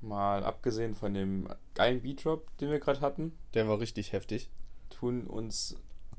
Mal 0.00 0.44
abgesehen 0.44 0.94
von 0.94 1.14
dem 1.14 1.48
geilen 1.74 2.02
Beat-Drop, 2.02 2.56
den 2.58 2.70
wir 2.70 2.78
gerade 2.80 3.00
hatten, 3.00 3.32
Der 3.54 3.66
war 3.68 3.80
richtig 3.80 4.12
heftig. 4.12 4.48
tun 4.90 5.26
uns, 5.26 5.76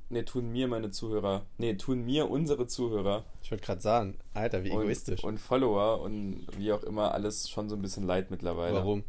ne, 0.10 0.26
tun 0.26 0.52
mir 0.52 0.68
meine 0.68 0.90
Zuhörer, 0.92 1.46
ne, 1.58 1.78
tun 1.78 2.04
mir 2.06 2.30
unsere 2.30 2.68
Zuhörer 2.68 3.24
Ich 3.44 3.52
wollte 3.52 3.64
gerade 3.66 3.82
sagen, 3.82 4.18
Alter, 4.34 4.64
wie 4.64 4.70
egoistisch. 4.72 5.24
und, 5.24 5.30
und 5.34 5.38
Follower 5.40 6.02
und 6.02 6.48
wie 6.58 6.72
auch 6.74 6.84
immer 6.84 7.14
alles 7.14 7.50
schon 7.50 7.70
so 7.70 7.76
ein 7.76 7.82
bisschen 7.82 8.04
leid 8.04 8.32
mittlerweile. 8.32 8.76
Warum? 8.76 9.04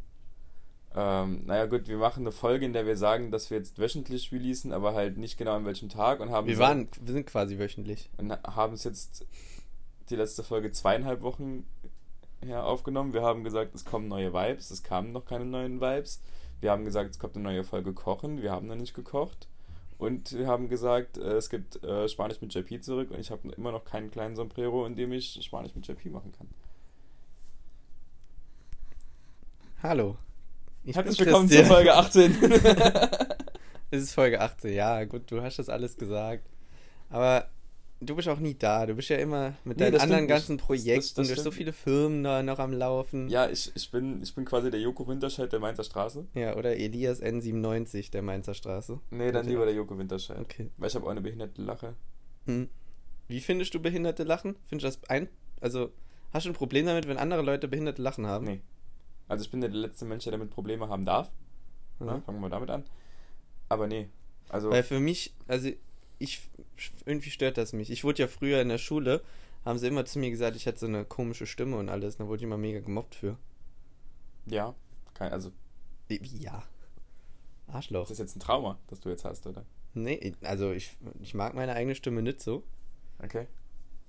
Ähm, 0.95 1.43
naja 1.47 1.67
gut, 1.67 1.87
wir 1.89 1.99
machen 1.99 2.21
eine 2.23 2.33
Folge, 2.33 2.65
in 2.65 2.73
der 2.73 2.87
wir 2.87 2.97
sagen, 2.97 3.31
dass 3.31 3.51
wir 3.51 3.59
jetzt 3.59 3.79
wöchentlich 3.79 4.33
releasen, 4.33 4.73
aber 4.73 4.95
halt 4.95 5.19
nicht 5.19 5.37
genau 5.37 5.55
an 5.55 5.67
welchem 5.67 5.89
Tag 5.89 6.21
und 6.21 6.31
haben 6.31 6.47
Wir 6.47 6.57
so- 6.57 6.63
waren, 6.63 6.89
wir 7.03 7.13
sind 7.13 7.27
quasi 7.27 7.59
wöchentlich. 7.59 8.11
und 8.17 8.33
haben 8.43 8.73
es 8.75 8.85
jetzt 8.85 9.27
die 10.11 10.17
letzte 10.17 10.43
Folge 10.43 10.73
zweieinhalb 10.73 11.21
Wochen 11.21 11.67
her 12.41 12.65
aufgenommen. 12.65 13.13
Wir 13.13 13.23
haben 13.23 13.45
gesagt, 13.45 13.75
es 13.75 13.85
kommen 13.85 14.09
neue 14.09 14.33
Vibes, 14.33 14.71
es 14.71 14.83
kamen 14.83 15.13
noch 15.13 15.25
keine 15.25 15.45
neuen 15.45 15.81
Vibes. 15.81 16.23
Wir 16.61 16.71
haben 16.71 16.85
gesagt, 16.85 17.11
es 17.11 17.19
kommt 17.19 17.37
eine 17.37 17.45
neue 17.45 17.65
Folge 17.65 17.93
Kochen, 17.93 18.43
wir 18.43 18.51
haben 18.51 18.67
noch 18.67 18.77
nicht 18.77 18.95
gekocht. 18.95 19.49
Und 19.99 20.33
wir 20.33 20.47
haben 20.47 20.69
gesagt, 20.69 21.19
äh, 21.19 21.37
es 21.37 21.51
gibt 21.51 21.83
äh, 21.83 22.09
Spanisch 22.09 22.41
mit 22.41 22.55
JP 22.55 22.81
zurück 22.81 23.11
und 23.11 23.19
ich 23.19 23.31
habe 23.31 23.49
immer 23.51 23.73
noch 23.73 23.85
keinen 23.85 24.11
kleinen 24.11 24.37
Sombrero, 24.37 24.87
in 24.87 24.95
dem 24.95 25.13
ich 25.13 25.39
Spanisch 25.43 25.75
mit 25.75 25.87
JP 25.87 26.11
machen 26.11 26.33
kann. 26.33 26.49
Hallo. 29.83 30.17
Ich 30.85 30.97
Herzlich 30.97 31.19
willkommen 31.19 31.49
zur 31.49 31.59
Christian. 31.59 31.77
Folge 31.77 31.95
18. 31.95 33.39
Es 33.91 34.03
ist 34.03 34.13
Folge 34.13 34.39
18, 34.39 34.75
ja, 34.75 35.03
gut, 35.05 35.31
du 35.31 35.41
hast 35.41 35.59
das 35.59 35.71
alles 35.71 35.97
gesagt. 35.97 36.47
Aber 37.09 37.49
du 38.01 38.15
bist 38.17 38.29
auch 38.29 38.39
nie 38.39 38.55
da. 38.55 38.87
Du 38.87 38.95
bist 38.95 39.09
ja 39.09 39.17
immer 39.17 39.55
mit 39.65 39.77
Nee, 39.79 39.85
deinen 39.91 40.01
anderen 40.01 40.19
stimmt 40.25 40.29
ganzen 40.29 40.57
Projekten, 40.59 41.01
das- 41.01 41.15
das 41.15 41.29
du 41.29 41.35
hast 41.35 41.43
so 41.45 41.51
viele 41.51 41.73
Firmen 41.73 42.23
da 42.25 42.43
noch 42.43 42.59
am 42.59 42.73
Laufen. 42.73 43.29
ja, 43.29 43.49
ich, 43.49 43.71
ich, 43.75 43.91
bin, 43.91 44.23
ich 44.23 44.35
bin 44.35 44.45
quasi 44.45 44.71
der 44.71 44.81
Joko 44.81 45.07
Winterscheid 45.09 45.53
der 45.53 45.61
Mainzer 45.61 45.85
Straße. 45.85 46.27
Ja, 46.35 46.57
oder 46.57 46.77
Elias 46.77 47.23
N97 47.23 48.11
der 48.11 48.23
Mainzer 48.23 48.55
Straße. 48.55 49.01
Nee, 49.11 49.33
dann 49.33 49.47
lieber 49.47 49.65
der 49.65 49.75
Joko 49.75 49.99
Winterscheid. 49.99 50.39
Okay. 50.41 50.71
Weil 50.77 50.89
ich 50.89 50.95
habe 50.95 51.07
auch 51.07 51.11
eine 51.11 51.21
behinderte 51.21 51.61
Lache. 51.63 51.95
Hm. 52.47 52.69
Wie 53.29 53.41
findest 53.41 53.75
du 53.75 53.81
behinderte 53.81 54.25
Lachen? 54.25 54.57
Findest 54.67 54.97
du 54.97 55.01
das 55.01 55.11
ein. 55.11 55.29
Also, 55.61 55.91
hast 56.33 56.47
du 56.47 56.51
ein 56.51 56.55
Problem 56.55 56.87
damit, 56.87 57.07
wenn 57.09 57.19
andere 57.19 57.43
Leute 57.43 57.69
behinderte 57.69 58.01
Lachen 58.03 58.27
haben? 58.27 58.47
Nee. 58.47 58.61
Also 59.29 59.45
ich 59.45 59.51
bin 59.51 59.61
der 59.61 59.69
letzte 59.71 60.07
Mensch, 60.07 60.25
der 60.25 60.31
damit 60.33 60.51
Probleme 60.51 60.89
haben 60.89 61.05
darf. 61.05 61.31
Ja. 62.01 62.07
Ja, 62.07 62.21
fangen 62.21 62.41
wir 62.41 62.49
damit 62.49 62.71
an. 62.71 62.85
Aber 63.69 63.87
nee. 63.87 64.09
Also, 64.49 64.71
Weil 64.71 64.83
für 64.83 64.99
mich, 65.01 65.35
also 65.47 65.69
ich, 66.19 66.43
irgendwie 67.07 67.31
stört 67.31 67.59
das 67.59 67.73
mich. 67.73 67.91
Ich 67.91 68.05
wurde 68.05 68.23
ja 68.23 68.29
früher 68.29 68.61
in 68.61 68.69
der 68.69 68.79
Schule, 68.79 69.23
haben 69.65 69.79
sie 69.79 69.87
immer 69.87 70.05
zu 70.05 70.19
mir 70.19 70.31
gesagt, 70.31 70.57
ich 70.57 70.67
hätte 70.67 70.79
so 70.79 70.87
eine 70.87 71.05
komische 71.05 71.47
Stimme 71.47 71.77
und 71.77 71.89
alles. 71.89 72.17
Da 72.17 72.27
wurde 72.27 72.39
ich 72.39 72.45
immer 72.45 72.59
mega 72.59 72.81
gemobbt 72.81 73.15
für. 73.15 73.37
ja. 74.47 74.75
Kein, 75.15 75.33
also, 75.33 75.51
ja. 76.09 76.63
Arschloch. 77.67 78.03
das 78.03 78.13
ist 78.13 78.19
jetzt 78.19 78.37
ein 78.37 78.41
Trauma, 78.41 78.79
das 78.87 79.01
du 79.01 79.09
jetzt 79.09 79.25
hast, 79.25 79.47
oder? 79.47 79.65
Nee, 79.95 80.35
also 80.43 80.71
ich, 80.71 80.97
ich 81.21 81.35
mag 81.35 81.55
meine 81.55 81.75
eigene 81.75 81.97
Stimme 81.97 82.23
nicht 82.23 82.41
so. 82.41 82.63
Okay. 83.23 83.49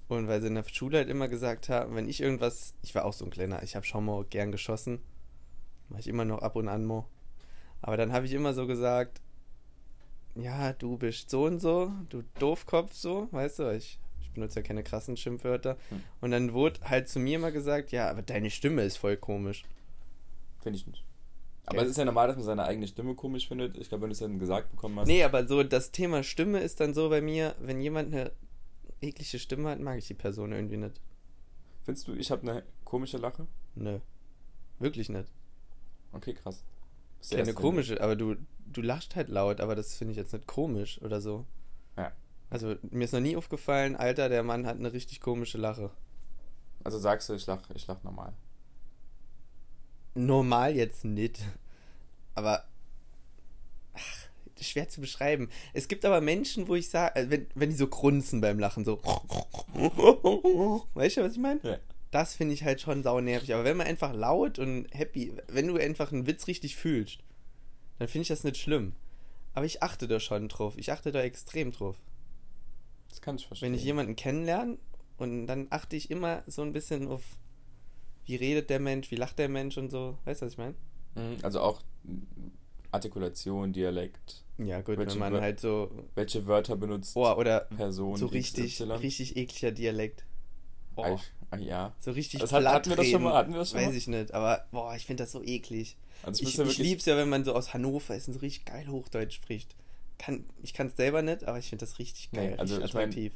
Und 0.07 0.27
weil 0.27 0.41
sie 0.41 0.47
in 0.47 0.55
der 0.55 0.63
Schule 0.71 0.97
halt 0.97 1.09
immer 1.09 1.27
gesagt 1.27 1.69
haben, 1.69 1.95
wenn 1.95 2.07
ich 2.07 2.21
irgendwas, 2.21 2.73
ich 2.83 2.93
war 2.95 3.05
auch 3.05 3.13
so 3.13 3.25
ein 3.25 3.31
kleiner, 3.31 3.63
ich 3.63 3.75
habe 3.75 3.85
schon 3.85 4.05
mal 4.05 4.23
gern 4.25 4.51
geschossen. 4.51 4.99
Mach 5.89 5.99
ich 5.99 6.07
immer 6.07 6.25
noch 6.25 6.39
ab 6.39 6.55
und 6.55 6.67
an 6.67 6.85
mal. 6.85 7.05
Aber 7.81 7.97
dann 7.97 8.11
habe 8.11 8.25
ich 8.25 8.33
immer 8.33 8.53
so 8.53 8.67
gesagt, 8.67 9.21
ja, 10.35 10.73
du 10.73 10.97
bist 10.97 11.29
so 11.29 11.45
und 11.45 11.59
so, 11.59 11.91
du 12.09 12.23
Doofkopf 12.39 12.93
so, 12.93 13.27
weißt 13.31 13.59
du, 13.59 13.75
ich, 13.75 13.99
ich 14.21 14.31
benutze 14.31 14.59
ja 14.59 14.63
keine 14.65 14.83
krassen 14.83 15.17
Schimpfwörter. 15.17 15.77
Hm. 15.89 16.03
Und 16.21 16.31
dann 16.31 16.53
wurde 16.53 16.79
halt 16.81 17.07
zu 17.09 17.19
mir 17.19 17.35
immer 17.37 17.51
gesagt, 17.51 17.91
ja, 17.91 18.09
aber 18.09 18.21
deine 18.21 18.49
Stimme 18.49 18.83
ist 18.83 18.97
voll 18.97 19.17
komisch. 19.17 19.63
Finde 20.61 20.77
ich 20.77 20.87
nicht. 20.87 21.03
Aber 21.65 21.77
Okay. 21.79 21.85
es 21.85 21.91
ist 21.91 21.97
ja 21.97 22.05
normal, 22.05 22.27
dass 22.27 22.37
man 22.37 22.45
seine 22.45 22.63
eigene 22.63 22.87
Stimme 22.87 23.13
komisch 23.15 23.47
findet. 23.47 23.77
Ich 23.77 23.89
glaube, 23.89 24.03
wenn 24.03 24.09
du 24.09 24.13
es 24.13 24.19
dann 24.19 24.39
gesagt 24.39 24.71
bekommen 24.71 24.99
hast. 24.99 25.07
Nee, 25.07 25.23
aber 25.23 25.45
so 25.45 25.61
das 25.63 25.91
Thema 25.91 26.23
Stimme 26.23 26.59
ist 26.61 26.79
dann 26.79 26.93
so 26.95 27.09
bei 27.09 27.21
mir, 27.21 27.55
wenn 27.59 27.79
jemand 27.79 28.13
eine 28.13 28.31
eklige 29.01 29.37
Stimme 29.37 29.69
hat, 29.69 29.79
mag 29.79 29.97
ich 29.99 30.07
die 30.07 30.13
Person 30.15 30.51
irgendwie 30.51 30.77
nicht. 30.77 30.99
Findest 31.83 32.07
du, 32.07 32.15
ich 32.15 32.31
habe 32.31 32.41
eine 32.49 32.63
komische 32.85 33.17
Lache? 33.17 33.45
Nö. 33.75 33.99
Wirklich 34.79 35.09
nicht. 35.09 35.31
Okay, 36.11 36.33
krass. 36.33 36.63
Keine 37.27 37.41
Erste, 37.41 37.53
komische, 37.53 38.01
aber 38.01 38.15
du, 38.15 38.35
du 38.65 38.81
lachst 38.81 39.15
halt 39.15 39.29
laut, 39.29 39.61
aber 39.61 39.75
das 39.75 39.95
finde 39.95 40.11
ich 40.11 40.17
jetzt 40.17 40.33
nicht 40.33 40.47
komisch 40.47 41.01
oder 41.01 41.21
so. 41.21 41.45
Ja. 41.97 42.11
Also 42.49 42.75
mir 42.89 43.05
ist 43.05 43.13
noch 43.13 43.19
nie 43.19 43.35
aufgefallen, 43.35 43.95
Alter, 43.95 44.29
der 44.29 44.43
Mann 44.43 44.65
hat 44.65 44.77
eine 44.77 44.93
richtig 44.93 45.19
komische 45.21 45.57
Lache. 45.57 45.91
Also 46.83 46.97
sagst 46.97 47.29
du, 47.29 47.33
ich 47.33 47.45
lach, 47.45 47.61
ich 47.73 47.85
lach 47.87 48.03
normal. 48.03 48.33
Normal 50.15 50.75
jetzt 50.75 51.05
nicht. 51.05 51.39
Aber 52.35 52.63
ach, 53.93 54.29
schwer 54.61 54.89
zu 54.89 55.01
beschreiben. 55.01 55.49
Es 55.73 55.87
gibt 55.87 56.05
aber 56.05 56.21
Menschen, 56.21 56.67
wo 56.67 56.75
ich 56.75 56.89
sage, 56.89 57.29
wenn, 57.29 57.47
wenn 57.55 57.69
die 57.69 57.75
so 57.75 57.87
grunzen 57.87 58.41
beim 58.41 58.59
Lachen, 58.59 58.85
so. 58.85 58.97
Weißt 60.93 61.17
du, 61.17 61.23
was 61.23 61.33
ich 61.33 61.39
meine? 61.39 61.59
Ja. 61.63 61.77
Das 62.11 62.33
finde 62.35 62.53
ich 62.55 62.63
halt 62.63 62.81
schon 62.81 63.03
saunervig. 63.03 63.53
Aber 63.53 63.63
wenn 63.63 63.77
man 63.77 63.87
einfach 63.87 64.13
laut 64.13 64.57
und 64.59 64.87
happy, 64.91 65.33
wenn 65.47 65.67
du 65.67 65.77
einfach 65.77 66.11
einen 66.11 66.25
Witz 66.27 66.47
richtig 66.47 66.75
fühlst, 66.75 67.19
dann 67.99 68.07
finde 68.07 68.23
ich 68.23 68.27
das 68.29 68.43
nicht 68.43 68.57
schlimm. 68.57 68.93
Aber 69.53 69.65
ich 69.65 69.83
achte 69.83 70.07
da 70.07 70.19
schon 70.19 70.47
drauf. 70.47 70.73
Ich 70.77 70.91
achte 70.91 71.11
da 71.11 71.21
extrem 71.21 71.71
drauf. 71.71 71.97
Das 73.09 73.21
kann 73.21 73.35
ich 73.35 73.45
verstehen. 73.47 73.67
Wenn 73.67 73.77
ich 73.77 73.83
jemanden 73.83 74.15
kennenlerne 74.15 74.77
und 75.17 75.47
dann 75.47 75.67
achte 75.69 75.95
ich 75.95 76.09
immer 76.09 76.43
so 76.47 76.61
ein 76.61 76.73
bisschen 76.73 77.07
auf, 77.07 77.23
wie 78.25 78.35
redet 78.35 78.69
der 78.69 78.79
Mensch, 78.79 79.11
wie 79.11 79.15
lacht 79.15 79.37
der 79.39 79.49
Mensch 79.49 79.77
und 79.77 79.89
so. 79.91 80.17
Weißt 80.25 80.41
du, 80.41 80.45
was 80.45 80.53
ich 80.53 80.57
meine? 80.57 80.75
Mhm, 81.15 81.37
Also 81.43 81.61
auch 81.61 81.81
Artikulation, 82.91 83.73
Dialekt. 83.73 84.43
Ja, 84.57 84.81
gut, 84.81 84.97
Welche 84.97 85.11
wenn 85.13 85.19
man 85.19 85.33
Wör- 85.33 85.41
halt 85.41 85.59
so. 85.59 85.91
Welche 86.15 86.45
Wörter 86.47 86.75
benutzt 86.75 87.15
Oh, 87.15 87.31
oder 87.33 87.61
Person 87.61 88.17
so 88.17 88.25
richtig, 88.27 88.81
richtig 88.81 89.37
ekliger 89.37 89.71
Dialekt. 89.71 90.25
Ich, 90.97 91.31
ah, 91.51 91.57
ja. 91.57 91.93
so 91.99 92.11
richtig 92.11 92.39
Das 92.41 92.51
hat- 92.51 92.61
platt 92.61 92.73
hatten 92.75 92.89
wir 92.89 92.95
das 92.97 93.07
schon 93.07 93.23
mal? 93.23 93.33
Hatten 93.33 93.51
wir 93.51 93.59
das 93.59 93.69
schon 93.71 93.79
Weiß 93.79 93.87
mal? 93.87 93.95
ich 93.95 94.07
nicht, 94.07 94.33
aber 94.33 94.65
boah, 94.71 94.95
ich 94.95 95.05
finde 95.05 95.23
das 95.23 95.31
so 95.31 95.43
eklig. 95.43 95.97
Also 96.23 96.43
Ich, 96.43 96.55
ja 96.57 96.65
ich 96.65 96.77
lieb's 96.77 97.05
ja, 97.05 97.15
wenn 97.17 97.29
man 97.29 97.43
so 97.45 97.53
aus 97.55 97.73
Hannover 97.73 98.15
ist 98.15 98.27
und 98.27 98.33
so 98.35 98.39
richtig 98.41 98.65
geil 98.65 98.87
Hochdeutsch 98.87 99.35
spricht. 99.35 99.75
Kann, 100.17 100.45
ich 100.63 100.73
kann 100.73 100.87
es 100.87 100.97
selber 100.97 101.21
nicht, 101.21 101.45
aber 101.45 101.59
ich 101.59 101.69
finde 101.69 101.85
das 101.85 101.97
richtig 101.97 102.29
Nee, 102.33 102.49
geil, 102.49 102.59
also 102.59 102.75
richtig 102.75 102.89
ich 102.89 102.93
mein, 102.93 103.03
attraktiv. 103.09 103.33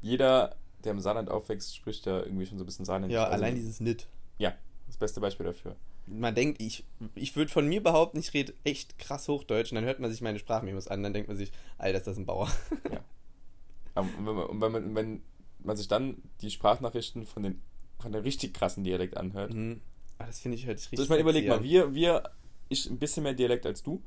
Jeder, 0.00 0.56
der 0.84 0.92
im 0.92 1.00
Saarland 1.00 1.28
aufwächst, 1.30 1.76
spricht 1.76 2.06
ja 2.06 2.20
irgendwie 2.20 2.46
schon 2.46 2.56
so 2.58 2.64
ein 2.64 2.66
bisschen 2.66 2.84
Saarländisch. 2.86 3.14
ja, 3.14 3.24
Also, 3.24 3.34
allein 3.44 3.54
dieses 3.56 3.80
Nit. 3.80 4.06
Ja, 4.38 4.54
das 4.86 4.96
beste 4.96 5.20
Beispiel 5.20 5.46
dafür. 5.46 5.76
Man 6.06 6.34
denkt, 6.34 6.60
ich, 6.60 6.84
ich 7.14 7.34
würde 7.36 7.50
von 7.50 7.66
mir 7.66 7.82
behaupten, 7.82 8.18
ich 8.18 8.34
rede 8.34 8.52
echt 8.64 8.98
krass 8.98 9.26
Hochdeutsch 9.28 9.72
und 9.72 9.76
dann 9.76 9.84
hört 9.84 10.00
man 10.00 10.10
sich 10.10 10.20
meine 10.20 10.38
Sprachmemos 10.38 10.88
an, 10.88 11.02
dann 11.02 11.12
denkt 11.14 11.28
man 11.28 11.36
sich, 11.38 11.50
Alter, 11.78 11.98
ist 11.98 12.06
das 12.06 12.16
ein 12.18 12.26
Bauer. 12.26 12.50
Aber 13.94 14.08
Und 14.48 14.60
wenn 14.60 14.72
wenn 14.72 14.72
man, 14.72 14.94
wenn 14.94 15.22
man 15.64 15.76
sich 15.76 15.88
dann 15.88 16.16
die 16.40 16.50
Sprachnachrichten 16.50 17.26
von 17.26 17.42
den 17.42 17.62
von 17.98 18.12
der 18.12 18.24
richtig 18.24 18.52
krassen 18.54 18.84
Dialekt 18.84 19.16
anhört. 19.16 19.54
Mhm. 19.54 19.80
Aber 20.18 20.26
das 20.28 20.40
finde 20.40 20.56
ich 20.56 20.66
halt 20.66 20.78
richtig 20.78 20.92
Also 20.92 21.04
ich 21.04 21.08
meine, 21.08 21.22
überleg 21.22 21.48
mal, 21.48 21.62
wir, 21.62 21.94
wir, 21.94 22.22
ich 22.68 22.88
ein 22.90 22.98
bisschen 22.98 23.22
mehr 23.22 23.34
Dialekt 23.34 23.64
als 23.66 23.82
du. 23.82 24.02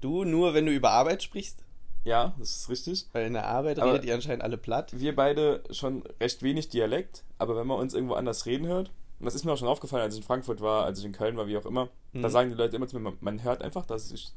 Du 0.00 0.24
nur, 0.24 0.54
wenn 0.54 0.64
du 0.66 0.72
über 0.72 0.90
Arbeit 0.92 1.22
sprichst, 1.22 1.62
Ja, 2.04 2.34
das 2.38 2.56
ist 2.56 2.68
richtig. 2.70 3.06
weil 3.12 3.26
in 3.26 3.34
der 3.34 3.46
Arbeit 3.46 3.78
Aber- 3.80 3.92
redet 3.92 4.06
ihr 4.06 4.14
anscheinend 4.14 4.42
alle 4.42 4.56
platt. 4.56 4.98
Wir 4.98 5.14
beide 5.14 5.62
schon 5.70 6.02
recht 6.20 6.42
wenig 6.42 6.70
Dialekt, 6.70 7.22
aber 7.38 7.54
wenn 7.56 7.66
man 7.66 7.78
uns 7.78 7.92
irgendwo 7.92 8.14
anders 8.14 8.46
reden 8.46 8.66
hört, 8.66 8.90
und 9.18 9.26
das 9.26 9.34
ist 9.34 9.44
mir 9.44 9.52
auch 9.52 9.58
schon 9.58 9.68
aufgefallen, 9.68 10.02
als 10.04 10.14
ich 10.14 10.20
in 10.20 10.26
Frankfurt 10.26 10.62
war, 10.62 10.84
als 10.86 10.98
ich 11.00 11.04
in 11.04 11.12
Köln 11.12 11.36
war, 11.36 11.46
wie 11.48 11.58
auch 11.58 11.66
immer, 11.66 11.90
da 12.14 12.20
Mhm. 12.28 12.30
sagen 12.30 12.48
die 12.50 12.56
Leute 12.56 12.76
immer 12.76 12.86
zu 12.88 12.98
mir, 12.98 13.12
man, 13.20 13.42
hört 13.42 13.60
einfach, 13.62 13.84
dass 13.84 14.10
ich 14.10 14.30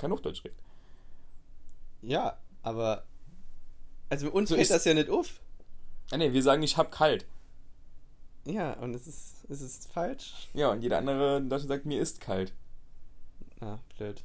kein 0.00 0.10
Hochdeutsch 0.10 0.42
rede. 0.44 0.54
Ja, 2.02 2.36
aber 2.62 3.04
also 4.10 4.30
uns 4.30 4.48
So 4.48 4.56
fällt 4.56 4.62
ist- 4.64 4.70
das 4.72 4.84
ja 4.84 4.94
nicht 4.94 5.08
auf. 5.10 5.40
Ah 6.10 6.16
nee, 6.16 6.32
wir 6.32 6.42
sagen, 6.42 6.62
ich 6.62 6.76
hab 6.76 6.92
kalt. 6.92 7.26
Ja, 8.46 8.74
und 8.74 8.94
es 8.94 9.06
ist, 9.06 9.44
es 9.48 9.60
ist 9.62 9.90
falsch. 9.92 10.48
Ja, 10.52 10.70
und 10.70 10.82
jeder 10.82 10.98
andere 10.98 11.38
in 11.38 11.48
Deutschland 11.48 11.68
sagt, 11.70 11.86
mir 11.86 12.00
ist 12.00 12.20
kalt. 12.20 12.52
Ah, 13.60 13.78
blöd. 13.96 14.22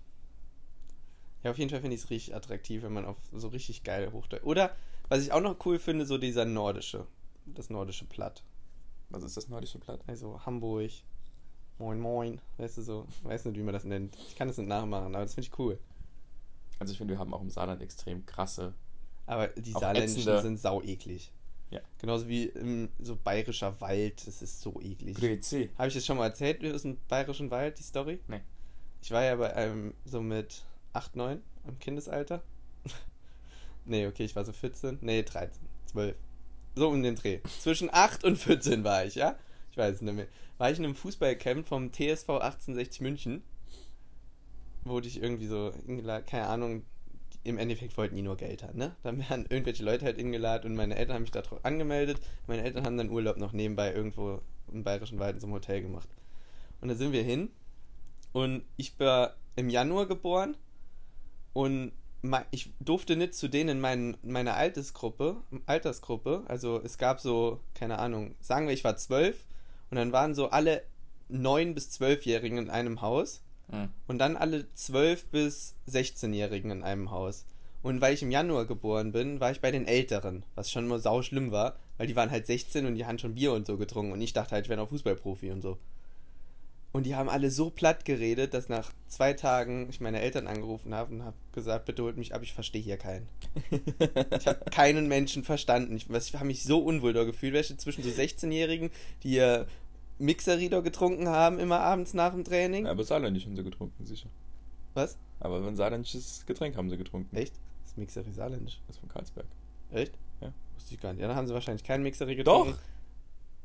Ja, 1.43 1.51
auf 1.51 1.57
jeden 1.57 1.69
Fall 1.69 1.79
finde 1.79 1.95
ich 1.95 2.03
es 2.03 2.09
richtig 2.09 2.35
attraktiv, 2.35 2.83
wenn 2.83 2.91
man 2.91 3.05
auf 3.05 3.15
so 3.33 3.47
richtig 3.47 3.83
geil 3.83 4.11
Hochdeutsch. 4.11 4.43
Oder, 4.43 4.75
was 5.07 5.21
ich 5.21 5.31
auch 5.31 5.39
noch 5.39 5.65
cool 5.65 5.79
finde, 5.79 6.05
so 6.05 6.17
dieser 6.17 6.43
nordische. 6.43 7.07
Das 7.45 7.69
nordische 7.69 8.05
Platt. 8.05 8.43
Was 9.09 9.23
ist 9.23 9.37
das 9.37 9.47
nordische 9.47 9.79
Platt? 9.79 10.01
Also 10.05 10.45
Hamburg. 10.45 10.91
Moin, 11.77 11.99
moin. 11.99 12.41
Weißt 12.57 12.77
du 12.77 12.81
so, 12.81 13.07
weiß 13.23 13.45
nicht, 13.45 13.57
wie 13.57 13.63
man 13.63 13.73
das 13.73 13.85
nennt. 13.85 14.15
Ich 14.27 14.35
kann 14.35 14.49
das 14.49 14.57
nicht 14.57 14.67
nachmachen, 14.67 15.15
aber 15.15 15.23
das 15.23 15.33
finde 15.33 15.47
ich 15.47 15.57
cool. 15.57 15.79
Also 16.77 16.91
ich 16.91 16.97
finde, 16.97 17.13
wir 17.13 17.19
haben 17.19 17.33
auch 17.33 17.41
im 17.41 17.49
Saarland 17.49 17.81
extrem 17.81 18.25
krasse. 18.25 18.73
Aber 19.25 19.47
die 19.47 19.71
Saarländischen 19.71 20.23
ätzende- 20.23 20.41
sind 20.41 20.59
sau 20.59 20.81
eklig. 20.81 21.31
Ja. 21.69 21.81
Genauso 21.99 22.27
wie 22.27 22.45
im 22.45 22.89
so 22.99 23.15
bayerischer 23.15 23.79
Wald, 23.79 24.25
das 24.25 24.41
ist 24.41 24.61
so 24.61 24.79
eklig. 24.81 25.17
Grüezi. 25.17 25.69
Habe 25.77 25.87
ich 25.87 25.93
das 25.93 26.05
schon 26.05 26.17
mal 26.17 26.27
erzählt 26.27 26.65
aus 26.73 26.81
dem 26.81 26.97
bayerischen 27.07 27.51
Wald, 27.51 27.77
die 27.77 27.83
Story? 27.83 28.19
Nee. 28.27 28.41
Ich 29.01 29.11
war 29.11 29.23
ja 29.23 29.35
bei 29.35 29.55
einem 29.55 29.93
so 30.03 30.21
mit 30.21 30.63
8, 30.93 31.15
9 31.15 31.41
im 31.67 31.79
Kindesalter. 31.79 32.43
nee, 33.85 34.07
okay, 34.07 34.25
ich 34.25 34.35
war 34.35 34.43
so 34.43 34.51
14. 34.51 34.99
Nee, 35.01 35.23
13, 35.23 35.61
12. 35.85 36.17
So 36.75 36.89
um 36.89 37.03
den 37.03 37.15
Dreh. 37.15 37.39
Zwischen 37.59 37.89
8 37.91 38.23
und 38.23 38.37
14 38.37 38.83
war 38.83 39.05
ich, 39.05 39.15
ja? 39.15 39.37
Ich 39.71 39.77
weiß 39.77 39.95
es 39.95 40.01
nicht 40.01 40.15
mehr. 40.15 40.27
war 40.57 40.71
ich 40.71 40.79
in 40.79 40.85
einem 40.85 40.95
Fußballcamp 40.95 41.67
vom 41.67 41.91
TSV 41.91 42.29
1860 42.29 43.01
München. 43.01 43.43
Wurde 44.83 45.07
ich 45.07 45.21
irgendwie 45.21 45.47
so, 45.47 45.73
keine 46.25 46.47
Ahnung, 46.47 46.83
im 47.43 47.57
Endeffekt 47.57 47.97
wollten 47.97 48.15
die 48.15 48.21
nur 48.21 48.37
Geld 48.37 48.63
haben, 48.63 48.77
ne? 48.77 48.95
Dann 49.03 49.17
werden 49.29 49.45
irgendwelche 49.49 49.83
Leute 49.83 50.05
halt 50.05 50.19
eingeladen 50.19 50.71
und 50.71 50.75
meine 50.75 50.95
Eltern 50.95 51.15
haben 51.15 51.21
mich 51.21 51.31
da 51.31 51.41
angemeldet. 51.63 52.19
Meine 52.47 52.63
Eltern 52.63 52.85
haben 52.85 52.97
dann 52.97 53.09
Urlaub 53.09 53.37
noch 53.37 53.53
nebenbei 53.53 53.93
irgendwo 53.93 54.41
im 54.71 54.83
Bayerischen 54.83 55.19
Wald 55.19 55.35
in 55.35 55.39
so 55.39 55.47
einem 55.47 55.55
Hotel 55.55 55.81
gemacht. 55.81 56.09
Und 56.81 56.89
da 56.89 56.95
sind 56.95 57.11
wir 57.11 57.23
hin 57.23 57.49
und 58.33 58.63
ich 58.77 58.99
war 58.99 59.35
im 59.55 59.69
Januar 59.69 60.07
geboren 60.07 60.55
und 61.53 61.91
ich 62.51 62.73
durfte 62.81 63.15
nicht 63.15 63.33
zu 63.33 63.47
denen 63.47 63.69
in 63.69 63.79
mein, 63.79 64.17
meiner 64.23 64.55
Altersgruppe, 64.55 65.37
Altersgruppe, 65.65 66.43
also 66.47 66.81
es 66.83 66.97
gab 66.97 67.21
so, 67.21 67.61
keine 67.73 67.99
Ahnung, 67.99 68.35
sagen 68.41 68.67
wir, 68.67 68.73
ich 68.73 68.83
war 68.83 68.97
zwölf 68.97 69.45
und 69.89 69.95
dann 69.95 70.11
waren 70.11 70.35
so 70.35 70.49
alle 70.49 70.83
neun 71.29 71.75
bis 71.75 71.89
zwölfjährigen 71.91 72.57
in 72.57 72.69
einem 72.69 73.01
Haus 73.01 73.41
mhm. 73.71 73.89
und 74.07 74.19
dann 74.19 74.37
alle 74.37 74.71
zwölf 74.73 75.25
bis 75.27 75.75
sechzehnjährigen 75.85 76.71
in 76.71 76.83
einem 76.83 77.11
Haus. 77.11 77.45
Und 77.81 78.01
weil 78.01 78.13
ich 78.13 78.23
im 78.23 78.31
Januar 78.31 78.65
geboren 78.65 79.13
bin, 79.13 79.39
war 79.39 79.51
ich 79.51 79.61
bei 79.61 79.71
den 79.71 79.87
Älteren, 79.87 80.43
was 80.55 80.69
schon 80.69 80.87
mal 80.87 80.99
sau 80.99 81.21
schlimm 81.21 81.51
war, 81.51 81.77
weil 81.97 82.07
die 82.07 82.15
waren 82.15 82.31
halt 82.31 82.45
16 82.45 82.85
und 82.85 82.95
die 82.95 83.05
haben 83.05 83.19
schon 83.19 83.35
Bier 83.35 83.53
und 83.53 83.65
so 83.65 83.77
getrunken 83.77 84.11
und 84.11 84.21
ich 84.21 84.33
dachte 84.33 84.51
halt, 84.51 84.65
ich 84.65 84.69
wäre 84.69 84.81
noch 84.81 84.89
Fußballprofi 84.89 85.51
und 85.51 85.61
so. 85.61 85.77
Und 86.91 87.05
die 87.05 87.15
haben 87.15 87.29
alle 87.29 87.51
so 87.51 87.69
platt 87.69 88.03
geredet, 88.03 88.55
dass 88.55 88.67
nach 88.67 88.91
zwei 89.07 89.33
Tagen 89.33 89.87
ich 89.91 90.01
meine 90.01 90.21
Eltern 90.21 90.47
angerufen 90.47 90.95
habe 90.95 91.13
und 91.13 91.23
habe 91.23 91.37
gesagt, 91.51 91.85
bitte 91.85 92.01
holt 92.01 92.17
mich 92.17 92.33
ab, 92.33 92.41
ich 92.41 92.53
verstehe 92.53 92.81
hier 92.81 92.97
keinen. 92.97 93.29
ich 94.39 94.47
habe 94.47 94.65
keinen 94.71 95.07
Menschen 95.07 95.43
verstanden. 95.43 95.95
Ich, 95.95 96.09
ich 96.09 96.33
habe 96.33 96.45
mich 96.45 96.63
so 96.63 96.79
unwohl 96.79 97.13
da 97.13 97.25
gefühlt, 97.25 97.53
welche 97.53 97.77
zwischen 97.77 98.03
so 98.03 98.09
16-Jährigen, 98.09 98.89
die 99.21 99.33
ja 99.33 99.65
Mixerido 100.19 100.83
getrunken 100.83 101.27
haben, 101.27 101.59
immer 101.59 101.79
abends 101.79 102.13
nach 102.13 102.33
dem 102.33 102.43
Training. 102.43 102.85
Ja, 102.85 102.91
aber 102.91 103.03
Saarländisch 103.03 103.45
haben 103.45 103.55
sie 103.55 103.63
getrunken, 103.63 104.05
sicher. 104.05 104.29
Was? 104.93 105.17
Aber 105.39 105.65
ein 105.65 105.75
saarländisches 105.75 106.45
Getränk 106.45 106.75
haben 106.75 106.89
sie 106.89 106.97
getrunken. 106.97 107.35
Echt? 107.35 107.53
Das 107.83 107.91
ist 107.91 107.97
Mixerie 107.97 108.33
saarländisch. 108.33 108.81
Das 108.87 108.97
ist 108.97 108.99
von 108.99 109.09
Karlsberg. 109.09 109.45
Echt? 109.91 110.13
Ja. 110.41 110.51
Wusste 110.75 110.93
ich 110.93 110.99
gar 110.99 111.13
nicht. 111.13 111.21
Ja, 111.21 111.27
dann 111.27 111.37
haben 111.37 111.47
sie 111.47 111.53
wahrscheinlich 111.53 111.83
keinen 111.83 112.03
Mixerie 112.03 112.35
getrunken. 112.35 112.71
Doch! 112.71 112.79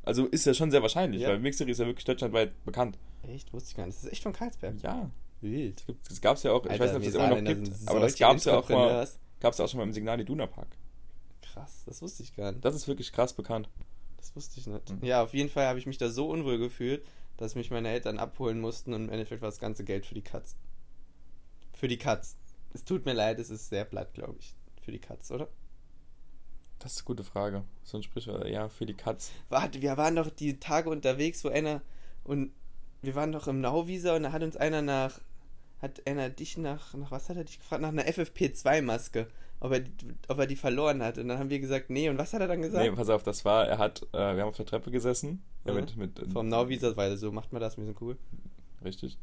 Also 0.04 0.26
ist 0.26 0.44
ja 0.44 0.54
schon 0.54 0.70
sehr 0.70 0.82
wahrscheinlich, 0.82 1.22
ja. 1.22 1.30
weil 1.30 1.38
Mixerie 1.38 1.70
ist 1.70 1.78
ja 1.78 1.86
wirklich 1.86 2.04
deutschlandweit 2.04 2.52
bekannt. 2.64 2.98
Echt? 3.22 3.52
Wusste 3.52 3.70
ich 3.70 3.76
gar 3.76 3.86
nicht. 3.86 3.96
Das 3.96 4.04
ist 4.04 4.12
echt 4.12 4.22
von 4.22 4.32
Karlsberg. 4.32 4.74
Ja. 4.82 5.10
Wild. 5.40 5.84
Das 6.08 6.20
gab 6.20 6.36
es 6.36 6.42
ja 6.42 6.52
auch, 6.52 6.62
Alter, 6.62 6.74
ich 6.74 6.80
weiß 6.80 6.92
nicht, 6.92 7.02
ob 7.02 7.08
es 7.08 7.14
immer 7.14 7.28
noch 7.28 7.44
gibt, 7.44 7.70
aber 7.86 8.00
das 8.00 8.16
gab 8.16 8.36
es 8.36 8.44
ja 8.44 8.58
auch 8.58 8.68
mal, 8.68 9.08
gab 9.40 9.52
es 9.52 9.60
auch 9.60 9.68
schon 9.68 9.78
mal 9.78 9.84
im 9.84 9.92
Signal 9.92 10.20
Iduna 10.20 10.46
Park. 10.46 10.68
Krass, 11.42 11.82
das 11.86 12.00
wusste 12.02 12.22
ich 12.22 12.34
gar 12.34 12.52
nicht. 12.52 12.64
Das 12.64 12.74
ist 12.74 12.88
wirklich 12.88 13.12
krass 13.12 13.32
bekannt. 13.32 13.68
Das 14.24 14.34
wusste 14.34 14.58
ich 14.58 14.66
nicht. 14.66 14.90
Mhm. 14.90 15.04
Ja, 15.04 15.22
auf 15.22 15.34
jeden 15.34 15.50
Fall 15.50 15.66
habe 15.66 15.78
ich 15.78 15.84
mich 15.84 15.98
da 15.98 16.08
so 16.08 16.28
unwohl 16.28 16.56
gefühlt, 16.56 17.06
dass 17.36 17.54
mich 17.54 17.70
meine 17.70 17.90
Eltern 17.90 18.18
abholen 18.18 18.58
mussten 18.58 18.94
und 18.94 19.04
im 19.04 19.10
Endeffekt 19.10 19.42
war 19.42 19.50
das 19.50 19.58
ganze 19.58 19.84
Geld 19.84 20.06
für 20.06 20.14
die 20.14 20.22
Katz. 20.22 20.56
Für 21.74 21.88
die 21.88 21.98
Katz. 21.98 22.36
Es 22.72 22.84
tut 22.84 23.04
mir 23.04 23.12
leid, 23.12 23.38
es 23.38 23.50
ist 23.50 23.68
sehr 23.68 23.84
platt, 23.84 24.14
glaube 24.14 24.36
ich. 24.38 24.54
Für 24.80 24.92
die 24.92 24.98
Katz, 24.98 25.30
oder? 25.30 25.48
Das 26.78 26.92
ist 26.92 27.00
eine 27.00 27.06
gute 27.06 27.24
Frage. 27.24 27.64
So 27.82 27.98
ein 27.98 28.02
Sprichwort, 28.02 28.48
ja, 28.48 28.70
für 28.70 28.86
die 28.86 28.94
Katz. 28.94 29.30
Warte, 29.50 29.82
wir 29.82 29.96
waren 29.98 30.16
doch 30.16 30.30
die 30.30 30.58
Tage 30.58 30.88
unterwegs, 30.88 31.44
wo 31.44 31.48
einer 31.48 31.82
und 32.24 32.50
wir 33.02 33.14
waren 33.14 33.32
doch 33.32 33.46
im 33.46 33.60
Nauwieser 33.60 34.16
und 34.16 34.22
da 34.22 34.32
hat 34.32 34.42
uns 34.42 34.56
einer 34.56 34.80
nach, 34.80 35.20
hat 35.84 36.06
einer 36.06 36.30
dich 36.30 36.56
nach, 36.56 36.94
nach 36.94 37.10
was 37.10 37.28
hat 37.28 37.36
er 37.36 37.44
dich 37.44 37.58
gefragt? 37.58 37.82
Nach 37.82 37.90
einer 37.90 38.04
FFP2-Maske, 38.04 39.28
ob 39.60 39.72
er, 39.72 39.84
ob 40.28 40.38
er 40.38 40.46
die 40.46 40.56
verloren 40.56 41.02
hat. 41.02 41.18
Und 41.18 41.28
dann 41.28 41.38
haben 41.38 41.50
wir 41.50 41.60
gesagt, 41.60 41.90
nee, 41.90 42.08
und 42.08 42.18
was 42.18 42.32
hat 42.32 42.40
er 42.40 42.48
dann 42.48 42.62
gesagt? 42.62 42.84
Nee, 42.84 42.96
pass 42.96 43.10
auf, 43.10 43.22
das 43.22 43.44
war, 43.44 43.66
er 43.66 43.78
hat, 43.78 44.02
äh, 44.12 44.16
wir 44.16 44.42
haben 44.42 44.48
auf 44.48 44.56
der 44.56 44.66
Treppe 44.66 44.90
gesessen. 44.90 45.42
Ja, 45.64 45.74
mit, 45.74 45.96
mit, 45.96 46.20
Vom 46.32 46.48
Nauwieser, 46.48 46.96
weil 46.96 47.16
so 47.16 47.30
macht 47.30 47.52
man 47.52 47.60
das, 47.60 47.76
wir 47.76 47.84
sind 47.84 48.00
cool. 48.00 48.16
Richtig. 48.82 49.18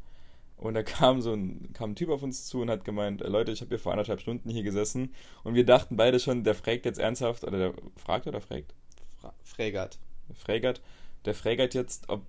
Und 0.56 0.74
da 0.74 0.84
kam 0.84 1.20
so 1.20 1.32
ein, 1.32 1.72
kam 1.72 1.90
ein 1.90 1.96
Typ 1.96 2.08
auf 2.08 2.22
uns 2.22 2.46
zu 2.46 2.60
und 2.60 2.70
hat 2.70 2.84
gemeint, 2.84 3.22
äh, 3.22 3.28
Leute, 3.28 3.50
ich 3.50 3.60
habe 3.60 3.70
hier 3.70 3.80
vor 3.80 3.92
anderthalb 3.92 4.20
Stunden 4.20 4.48
hier 4.48 4.62
gesessen 4.62 5.12
und 5.42 5.54
wir 5.54 5.66
dachten 5.66 5.96
beide 5.96 6.20
schon, 6.20 6.44
der 6.44 6.54
fragt 6.54 6.84
jetzt 6.84 7.00
ernsthaft, 7.00 7.42
oder 7.42 7.58
der 7.58 7.74
fragt 7.96 8.28
oder 8.28 8.40
fragt? 8.40 8.72
Fra 9.18 9.34
Frägert. 9.42 9.98
Frägert. 10.32 10.80
Der 11.24 11.34
fragert 11.34 11.74
jetzt, 11.74 12.08
ob 12.08 12.22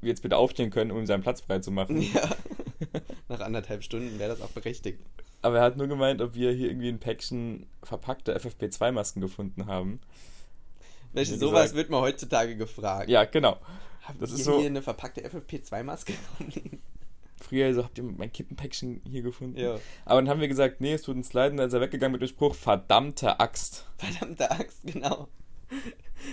wir 0.00 0.10
jetzt 0.10 0.22
bitte 0.22 0.36
aufstehen 0.36 0.70
können, 0.70 0.92
um 0.92 0.98
ihm 0.98 1.06
seinen 1.06 1.22
Platz 1.22 1.40
frei 1.40 1.58
zu 1.58 1.72
machen. 1.72 2.00
Ja. 2.14 2.28
Nach 3.28 3.40
anderthalb 3.40 3.82
Stunden 3.82 4.18
wäre 4.18 4.30
das 4.30 4.40
auch 4.40 4.50
berechtigt. 4.50 5.00
Aber 5.42 5.58
er 5.58 5.62
hat 5.62 5.76
nur 5.76 5.86
gemeint, 5.86 6.20
ob 6.20 6.34
wir 6.34 6.52
hier 6.52 6.68
irgendwie 6.68 6.88
ein 6.88 6.98
Päckchen 6.98 7.66
verpackte 7.82 8.36
FFP2-Masken 8.36 9.20
gefunden 9.20 9.66
haben. 9.66 10.00
Welche 11.12 11.36
sowas 11.36 11.62
gesagt, 11.62 11.76
wird 11.76 11.90
man 11.90 12.00
heutzutage 12.00 12.56
gefragt. 12.56 13.08
Ja, 13.08 13.24
genau. 13.24 13.58
Haben 14.02 14.18
das 14.20 14.32
ist 14.32 14.44
so, 14.44 14.58
hier 14.58 14.66
eine 14.66 14.82
verpackte 14.82 15.26
FFP2-Maske 15.26 16.14
Früher 17.40 17.72
so, 17.72 17.84
habt 17.84 17.96
ihr 17.98 18.04
mein 18.04 18.32
Kippenpäckchen 18.32 19.00
hier 19.08 19.22
gefunden? 19.22 19.58
Ja. 19.58 19.78
Aber 20.04 20.20
dann 20.20 20.28
haben 20.28 20.40
wir 20.40 20.48
gesagt, 20.48 20.80
nee, 20.80 20.94
es 20.94 21.02
tut 21.02 21.16
uns 21.16 21.32
leid, 21.32 21.52
und 21.52 21.58
dann 21.58 21.68
ist 21.68 21.72
er 21.72 21.80
weggegangen 21.80 22.12
mit 22.12 22.20
dem 22.20 22.28
Spruch, 22.28 22.54
verdammte 22.54 23.38
Axt. 23.38 23.86
Verdammte 23.96 24.50
Axt, 24.50 24.80
genau. 24.84 25.28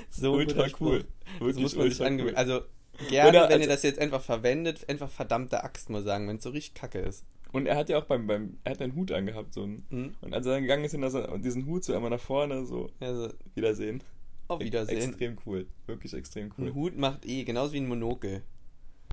So 0.10 0.34
ultra 0.34 0.68
cool. 0.80 1.06
Wirklich 1.38 1.56
das 1.56 1.62
muss 1.62 1.76
man 1.76 1.90
sich 1.92 2.02
angewöhnen. 2.02 2.36
Cool. 2.36 2.40
Also 2.40 2.62
Gerne, 3.10 3.30
Oder, 3.30 3.44
wenn 3.44 3.54
also, 3.54 3.64
ihr 3.64 3.68
das 3.68 3.84
jetzt 3.84 4.00
einfach 4.00 4.22
verwendet, 4.22 4.88
einfach 4.90 5.10
verdammte 5.10 5.64
Axt 5.64 5.90
mal 5.90 6.04
sagen, 6.04 6.28
wenn 6.28 6.38
es 6.38 6.44
so 6.44 6.50
richtig 6.50 6.74
kacke 6.74 7.00
ist. 7.00 7.26
Und 7.52 7.68
er 7.68 7.78
hat 7.78 7.90
ja 7.90 7.98
auch 7.98 8.06
beim, 8.06 8.28
beim 8.28 8.58
er 8.64 8.72
hat 8.74 8.82
einen 8.82 8.96
Hut 8.96 9.12
angehabt, 9.12 9.54
so 9.54 9.64
einen, 9.64 9.86
mhm. 9.90 10.16
Und 10.22 10.34
als 10.34 10.46
er 10.46 10.54
dann 10.54 10.64
gegangen 10.64 10.84
ist, 10.84 10.94
und 10.94 11.46
diesen 11.46 11.66
Hut 11.66 11.84
so 11.84 11.96
einmal 11.96 12.10
nach 12.10 12.20
vorne, 12.20 12.66
so, 12.66 12.90
ja, 13.00 13.14
so. 13.16 13.30
Wiedersehen. 13.54 14.04
Auf 14.48 14.60
Wiedersehen. 14.60 15.10
Extrem 15.10 15.38
cool. 15.46 15.66
Wirklich 15.88 16.14
extrem 16.14 16.52
cool. 16.58 16.68
Ein 16.68 16.76
Hut 16.76 16.98
macht 16.98 17.26
eh, 17.26 17.44
genauso 17.44 17.74
wie 17.74 17.78
ein 17.78 17.88
Monokel. 17.88 18.44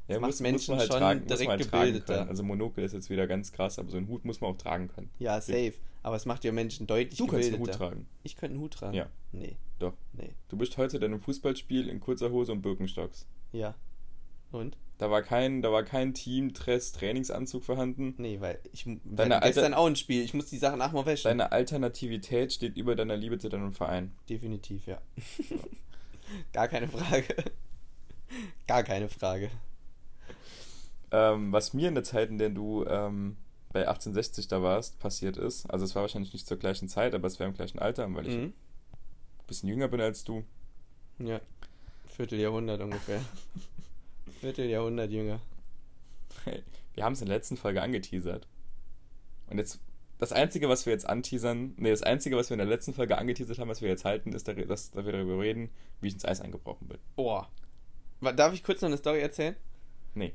Ja, 0.09 0.19
macht 0.19 0.31
muss, 0.31 0.41
Menschen 0.41 0.75
muss 0.75 0.81
halt 0.81 0.93
schon 0.93 1.01
tragen, 1.01 1.27
direkt 1.27 1.49
halt 1.49 1.71
gebildeter. 1.71 2.29
Also 2.29 2.43
Monokel 2.43 2.85
ist 2.85 2.93
jetzt 2.93 3.09
wieder 3.09 3.27
ganz 3.27 3.53
krass, 3.53 3.79
aber 3.79 3.91
so 3.91 3.97
einen 3.97 4.09
Hut 4.09 4.25
muss 4.25 4.41
man 4.41 4.51
auch 4.51 4.59
tragen 4.59 4.89
können. 4.89 5.11
Ja, 5.19 5.41
safe. 5.41 5.75
Aber 6.03 6.17
es 6.17 6.27
macht 6.27 6.43
ja 6.45 6.53
Menschen 6.53 6.87
deutlich 6.87 7.17
du 7.17 7.27
gebildeter. 7.27 7.59
Du 7.59 7.65
kannst 7.65 7.81
einen 7.81 7.89
Hut 7.89 7.95
tragen. 7.95 8.07
Ich 8.25 8.37
könnte 8.37 8.55
einen 8.55 8.63
Hut 8.63 8.73
tragen? 8.75 8.97
Ja. 8.97 9.07
Nee. 9.31 9.57
Doch. 9.79 9.95
Nee. 10.13 10.35
Du 10.49 10.57
bist 10.57 10.77
heute 10.77 10.97
in 10.97 11.05
einem 11.05 11.21
Fußballspiel 11.21 11.89
in 11.89 12.01
kurzer 12.01 12.31
Hose 12.31 12.53
und 12.53 12.63
Birkenstocks. 12.63 13.27
Ja. 13.53 13.75
Und? 14.51 14.77
Da 14.99 15.11
war 15.11 15.23
kein, 15.23 15.63
da 15.63 15.73
war 15.73 15.83
kein 15.83 16.15
Team-Tress 16.15 16.93
Trainingsanzug 16.93 17.65
vorhanden. 17.65 18.15
Nee, 18.19 18.41
weil 18.41 18.61
ich 18.73 18.87
deine 19.05 19.41
gestern 19.41 19.75
auch 19.75 19.87
ein 19.87 19.97
Spiel, 19.97 20.23
ich 20.23 20.33
muss 20.33 20.47
die 20.47 20.59
Sachen 20.59 20.79
nachher 20.79 21.05
waschen. 21.05 21.25
Deine 21.25 21.51
Alternativität 21.51 22.53
steht 22.53 22.77
über 22.77 22.95
deiner 22.95 23.17
Liebe 23.17 23.39
zu 23.39 23.49
deinem 23.49 23.73
Verein. 23.73 24.13
Definitiv, 24.29 24.87
ja. 24.87 25.01
Gar 26.53 26.69
keine 26.69 26.87
Frage. 26.89 27.35
Gar 28.67 28.85
keine 28.85 29.09
Frage. 29.09 29.51
Ähm, 31.11 31.53
was 31.53 31.75
mir 31.75 31.89
in 31.89 31.95
der 31.95 32.05
Zeit, 32.05 32.31
in 32.31 32.39
der 32.39 32.51
du 32.51 32.85
ähm, 32.87 33.37
bei 33.73 33.81
1860 33.81 34.49
da 34.49 34.63
warst, 34.63 34.99
passiert 35.01 35.37
ist, 35.37 35.67
also 35.67 35.85
es 35.85 35.95
war 35.95 36.03
wahrscheinlich 36.03 36.33
nicht 36.33 36.47
zur 36.47 36.59
gleichen 36.59 36.89
Zeit, 36.89 37.15
aber 37.15 37.27
es 37.27 37.41
war 37.41 37.47
im 37.47 37.55
gleichen 37.55 37.81
Alter, 37.81 38.13
weil 38.15 38.29
ich 38.29 38.37
mhm. 38.37 38.45
ein 38.45 39.47
bisschen 39.47 39.69
jünger 39.69 39.89
bin 39.89 40.01
als 40.01 40.25
du. 40.25 40.45
Ja, 41.19 41.41
Vierteljahrhundert 42.17 42.81
ungefähr. 42.81 43.21
Vierteljahrhundert 44.41 45.11
jünger. 45.11 45.41
Wir 46.95 47.05
haben 47.05 47.15
es 47.15 47.23
in 47.23 47.29
der 47.29 47.37
letzten 47.37 47.57
Folge 47.57 47.83
angeteasert. 47.83 48.47
Und 49.49 49.59
jetzt, 49.59 49.81
das 50.19 50.33
Einzige, 50.33 50.69
was 50.69 50.87
wir 50.87 50.93
jetzt 50.93 51.09
anteasern, 51.09 51.75
nee, 51.77 51.91
das 51.91 52.03
Einzige, 52.03 52.37
was 52.37 52.51
wir 52.51 52.55
in 52.55 52.59
der 52.59 52.67
letzten 52.67 52.93
Folge 52.95 53.17
angeteasert 53.19 53.59
haben, 53.59 53.69
was 53.69 53.81
wir 53.81 53.89
jetzt 53.89 54.05
halten, 54.05 54.33
ist, 54.33 54.47
dass, 54.49 54.57
dass 54.91 54.95
wir 54.95 55.13
darüber 55.13 55.39
reden, 55.39 55.71
wie 56.01 56.09
ich 56.09 56.15
ins 56.15 56.25
Eis 56.25 56.41
eingebrochen 56.41 56.89
bin. 56.89 56.99
Boah. 57.17 57.51
Darf 58.21 58.53
ich 58.55 58.63
kurz 58.63 58.81
noch 58.83 58.89
eine 58.89 58.99
Story 58.99 59.21
erzählen? 59.21 59.57
Nee. 60.15 60.33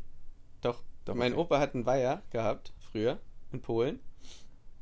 Doch. 0.61 0.83
Doch 1.05 1.15
mein 1.15 1.33
okay. 1.33 1.41
Opa 1.41 1.59
hat 1.59 1.73
einen 1.73 1.85
Weiher 1.85 2.21
gehabt, 2.31 2.73
früher, 2.91 3.19
in 3.51 3.61
Polen. 3.61 3.99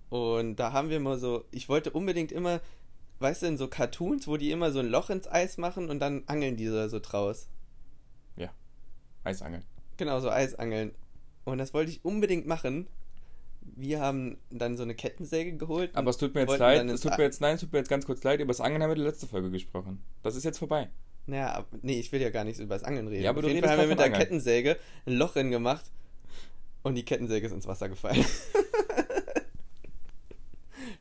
Und 0.09 0.55
da 0.55 0.71
haben 0.71 0.89
wir 0.89 0.99
mal 0.99 1.19
so, 1.19 1.45
ich 1.51 1.69
wollte 1.69 1.91
unbedingt 1.91 2.31
immer, 2.31 2.61
weißt 3.19 3.43
du, 3.43 3.47
in 3.47 3.57
so 3.57 3.67
Cartoons, 3.67 4.27
wo 4.27 4.37
die 4.37 4.51
immer 4.51 4.71
so 4.71 4.79
ein 4.79 4.87
Loch 4.87 5.09
ins 5.09 5.27
Eis 5.27 5.57
machen 5.57 5.89
und 5.89 5.99
dann 5.99 6.23
angeln 6.27 6.57
die 6.57 6.67
so 6.67 6.99
draus. 6.99 7.49
Eisangeln. 9.25 9.63
Genau, 9.97 10.19
so 10.19 10.29
Eisangeln. 10.29 10.93
Und 11.43 11.57
das 11.57 11.73
wollte 11.73 11.91
ich 11.91 12.05
unbedingt 12.05 12.47
machen. 12.47 12.87
Wir 13.61 13.99
haben 13.99 14.37
dann 14.51 14.77
so 14.77 14.83
eine 14.83 14.95
Kettensäge 14.95 15.57
geholt. 15.57 15.93
Aber 15.95 16.11
es 16.11 16.17
tut 16.17 16.35
mir 16.35 16.41
jetzt 16.41 16.57
leid, 16.57 16.87
es 16.87 17.01
tut 17.01 17.17
mir 17.17 17.23
jetzt, 17.23 17.41
nein, 17.41 17.55
es 17.55 17.61
tut 17.61 17.73
mir 17.73 17.79
jetzt 17.79 17.89
ganz 17.89 18.05
kurz 18.05 18.23
leid, 18.23 18.39
über 18.39 18.53
das 18.53 18.61
Angeln 18.61 18.83
haben 18.83 18.91
wir 18.91 18.95
die 18.95 19.01
letzte 19.01 19.25
Folge 19.27 19.49
gesprochen. 19.49 20.03
Das 20.21 20.35
ist 20.35 20.43
jetzt 20.43 20.59
vorbei. 20.59 20.89
Naja, 21.25 21.65
nee, 21.81 21.99
ich 21.99 22.11
will 22.11 22.21
ja 22.21 22.29
gar 22.29 22.43
nicht 22.43 22.59
über 22.59 22.75
das 22.75 22.83
Angeln 22.83 23.07
reden. 23.07 23.23
Ja, 23.23 23.31
aber 23.31 23.39
Auf 23.39 23.45
du 23.45 23.51
jeden 23.51 23.65
Fall 23.65 23.71
haben 23.71 23.81
wir 23.81 23.87
mit 23.87 23.97
der 23.97 24.05
Angeln. 24.05 24.21
Kettensäge 24.21 24.77
ein 25.07 25.13
Loch 25.13 25.33
drin 25.33 25.49
gemacht 25.49 25.85
und 26.83 26.93
die 26.95 27.03
Kettensäge 27.03 27.47
ist 27.47 27.53
ins 27.53 27.65
Wasser 27.65 27.89
gefallen. 27.89 28.23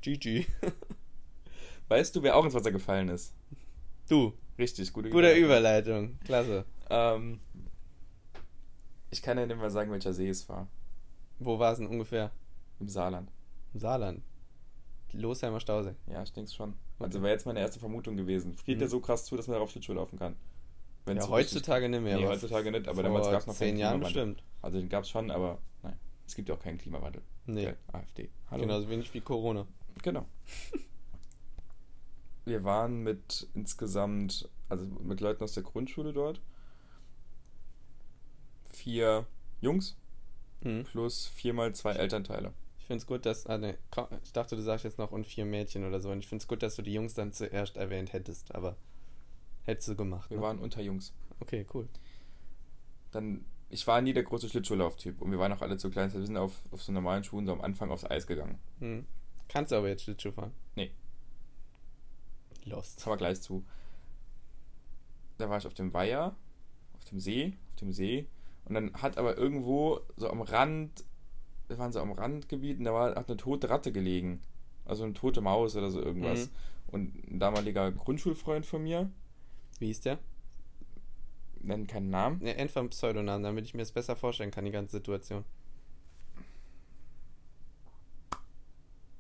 GG. 0.01 0.47
Weißt 1.89 2.15
du, 2.17 2.23
wer 2.23 2.37
auch 2.37 2.45
ins 2.45 2.55
Wasser 2.55 2.73
gefallen 2.73 3.09
ist? 3.09 3.35
Du. 4.09 4.33
Richtig, 4.59 4.93
gute 4.93 5.09
Überleitung. 5.09 5.35
Gute 5.35 5.47
Überleitung. 5.47 6.19
Klasse. 6.25 6.65
Ähm, 6.91 7.41
ich 9.11 9.23
kann 9.23 9.39
ja 9.39 9.47
nicht 9.47 9.59
mal 9.59 9.71
sagen, 9.71 9.91
welcher 9.91 10.13
See 10.13 10.29
es 10.29 10.49
war. 10.49 10.69
Wo 11.39 11.59
war 11.59 11.73
es 11.73 11.79
denn 11.79 11.89
ungefähr? 11.89 12.31
Im 12.81 12.89
Saarland. 12.89 13.31
Im 13.73 13.81
Saarland? 13.81 14.23
Losheimer 15.13 15.61
Stausee. 15.61 15.95
Ja, 16.07 16.23
ich 16.23 16.33
denke 16.33 16.51
schon. 16.51 16.71
Okay. 16.71 17.05
Also 17.05 17.23
wäre 17.23 17.33
jetzt 17.33 17.47
meine 17.47 17.61
erste 17.61 17.79
Vermutung 17.79 18.17
gewesen. 18.17 18.55
Friert 18.55 18.79
mhm. 18.79 18.81
der 18.81 18.89
so 18.89 19.01
krass 19.01 19.25
zu, 19.25 19.37
dass 19.37 19.47
man 19.47 19.55
darauf 19.55 19.71
Schlittschuh 19.71 19.93
laufen 19.93 20.19
kann? 20.19 20.37
Wenn's 21.07 21.23
Ja, 21.23 21.27
so 21.27 21.33
heutzutage 21.33 21.89
nicht 21.89 22.03
mehr. 22.03 22.17
Nee, 22.17 22.27
heutzutage 22.27 22.71
nicht, 22.71 22.89
aber 22.89 23.03
damals 23.03 23.31
gab's 23.31 23.47
noch 23.47 23.57
keinen 23.57 23.71
zehn 23.71 23.77
Jahren 23.79 24.01
bestimmt. 24.01 24.43
Also 24.63 24.79
den 24.79 24.89
gab 24.89 25.05
es 25.05 25.11
schon, 25.11 25.31
aber 25.31 25.59
nein, 25.83 25.99
es 26.27 26.35
gibt 26.35 26.49
ja 26.49 26.55
auch 26.55 26.61
keinen 26.61 26.79
Klimawandel. 26.79 27.23
Nee, 27.47 27.65
Gell, 27.65 27.77
AfD. 27.93 28.31
Hallo. 28.51 28.63
genauso 28.63 28.89
wenig 28.89 29.13
wie 29.13 29.21
Corona. 29.21 29.67
Genau. 30.03 30.25
Wir 32.45 32.65
waren 32.65 33.03
mit 33.03 33.49
insgesamt, 33.55 34.49
also 34.69 34.85
mit 34.85 35.21
Leuten 35.21 35.43
aus 35.43 35.55
der 35.55 35.63
Grundschule 35.63 36.13
dort. 36.13 36.41
Vier 38.71 39.27
Jungs 39.61 39.97
Mhm. 40.63 40.85
plus 40.85 41.27
viermal 41.27 41.75
zwei 41.75 41.93
Elternteile. 41.93 42.53
Ich 42.79 42.87
finde 42.87 42.99
es 42.99 43.07
gut, 43.07 43.25
dass. 43.27 43.47
Ah, 43.47 43.59
nee, 43.59 43.75
ich 44.23 44.33
dachte, 44.33 44.57
du 44.57 44.63
sagst 44.63 44.85
jetzt 44.85 44.99
noch 44.99 45.13
und 45.13 45.27
vier 45.27 45.45
Mädchen 45.45 45.87
oder 45.87 46.01
so. 46.01 46.11
Und 46.11 46.19
ich 46.21 46.27
finde 46.27 46.43
es 46.43 46.49
gut, 46.49 46.63
dass 46.63 46.77
du 46.77 46.83
die 46.83 46.93
Jungs 46.93 47.15
dann 47.15 47.33
zuerst 47.33 47.77
erwähnt 47.77 48.13
hättest, 48.13 48.55
aber 48.55 48.77
hättest 49.65 49.89
du 49.89 49.97
gemacht. 49.97 50.31
Wir 50.31 50.39
ne? 50.39 50.43
waren 50.43 50.59
unter 50.59 50.81
Jungs. 50.83 51.13
Okay, 51.41 51.67
cool. 51.75 51.89
Dann, 53.11 53.45
ich 53.71 53.87
war 53.87 54.01
nie 54.03 54.13
der 54.13 54.23
große 54.23 54.49
Schlittschuhlauftyp 54.49 55.21
und 55.21 55.31
wir 55.31 55.39
waren 55.39 55.53
auch 55.53 55.63
alle 55.63 55.77
zu 55.77 55.91
klein. 55.91 56.13
Wir 56.13 56.25
sind 56.25 56.37
auf, 56.37 56.61
auf 56.71 56.83
so 56.83 56.93
normalen 56.93 57.25
Schuhen 57.25 57.47
so 57.47 57.53
am 57.53 57.61
Anfang 57.61 57.91
aufs 57.91 58.05
Eis 58.05 58.27
gegangen. 58.27 58.59
Mhm. 58.81 59.07
Kannst 59.49 59.73
du 59.73 59.77
aber 59.77 59.89
jetzt 59.89 60.03
Schlittschuh 60.03 60.33
fahren? 60.33 60.53
Nee. 60.75 60.91
Lost. 62.65 63.03
Kommen 63.03 63.15
wir 63.15 63.19
gleich 63.19 63.41
zu. 63.41 63.65
Da 65.39 65.49
war 65.51 65.59
ich 65.59 65.67
auf 65.67 65.75
dem 65.75 65.93
Weiher, 65.93 66.35
auf 66.95 67.05
dem 67.05 67.21
See, 67.21 67.55
auf 67.71 67.77
dem 67.77 67.93
See. 67.93 68.27
Und 68.65 68.75
dann 68.75 68.95
hat 68.95 69.19
aber 69.19 69.37
irgendwo 69.37 70.01
so 70.17 70.31
am 70.31 70.41
Rand, 70.41 71.05
wir 71.69 71.79
waren 71.79 71.93
so 71.93 72.01
am 72.01 72.13
Randgebiet 72.13 72.79
und 72.79 72.85
da 72.85 72.95
war, 72.95 73.15
hat 73.15 73.29
eine 73.29 73.37
tote 73.37 73.69
Ratte 73.69 73.93
gelegen. 73.93 74.41
Also 74.85 75.05
eine 75.05 75.13
tote 75.15 75.41
Maus 75.41 75.77
oder 75.77 75.91
so 75.91 76.01
irgendwas. 76.01 76.47
Mhm. 76.47 76.51
Und 76.93 77.33
ein 77.33 77.39
damaliger 77.41 77.91
Grundschulfreund 77.91 78.65
von 78.67 78.83
mir, 78.83 79.11
Wie 79.79 79.91
ist 79.91 80.05
der? 80.05 80.19
nennt 81.61 81.89
keinen 81.89 82.11
Namen, 82.11 82.41
Ne, 82.43 82.55
einfach 82.57 82.83
ein 82.83 82.91
Pseudonamen, 82.91 83.43
damit 83.43 83.65
ich 83.65 83.75
mir 83.75 83.81
das 83.81 83.93
besser 83.93 84.17
vorstellen 84.17 84.51
kann, 84.51 84.65
die 84.67 84.71
ganze 84.71 84.93
Situation. 84.93 85.45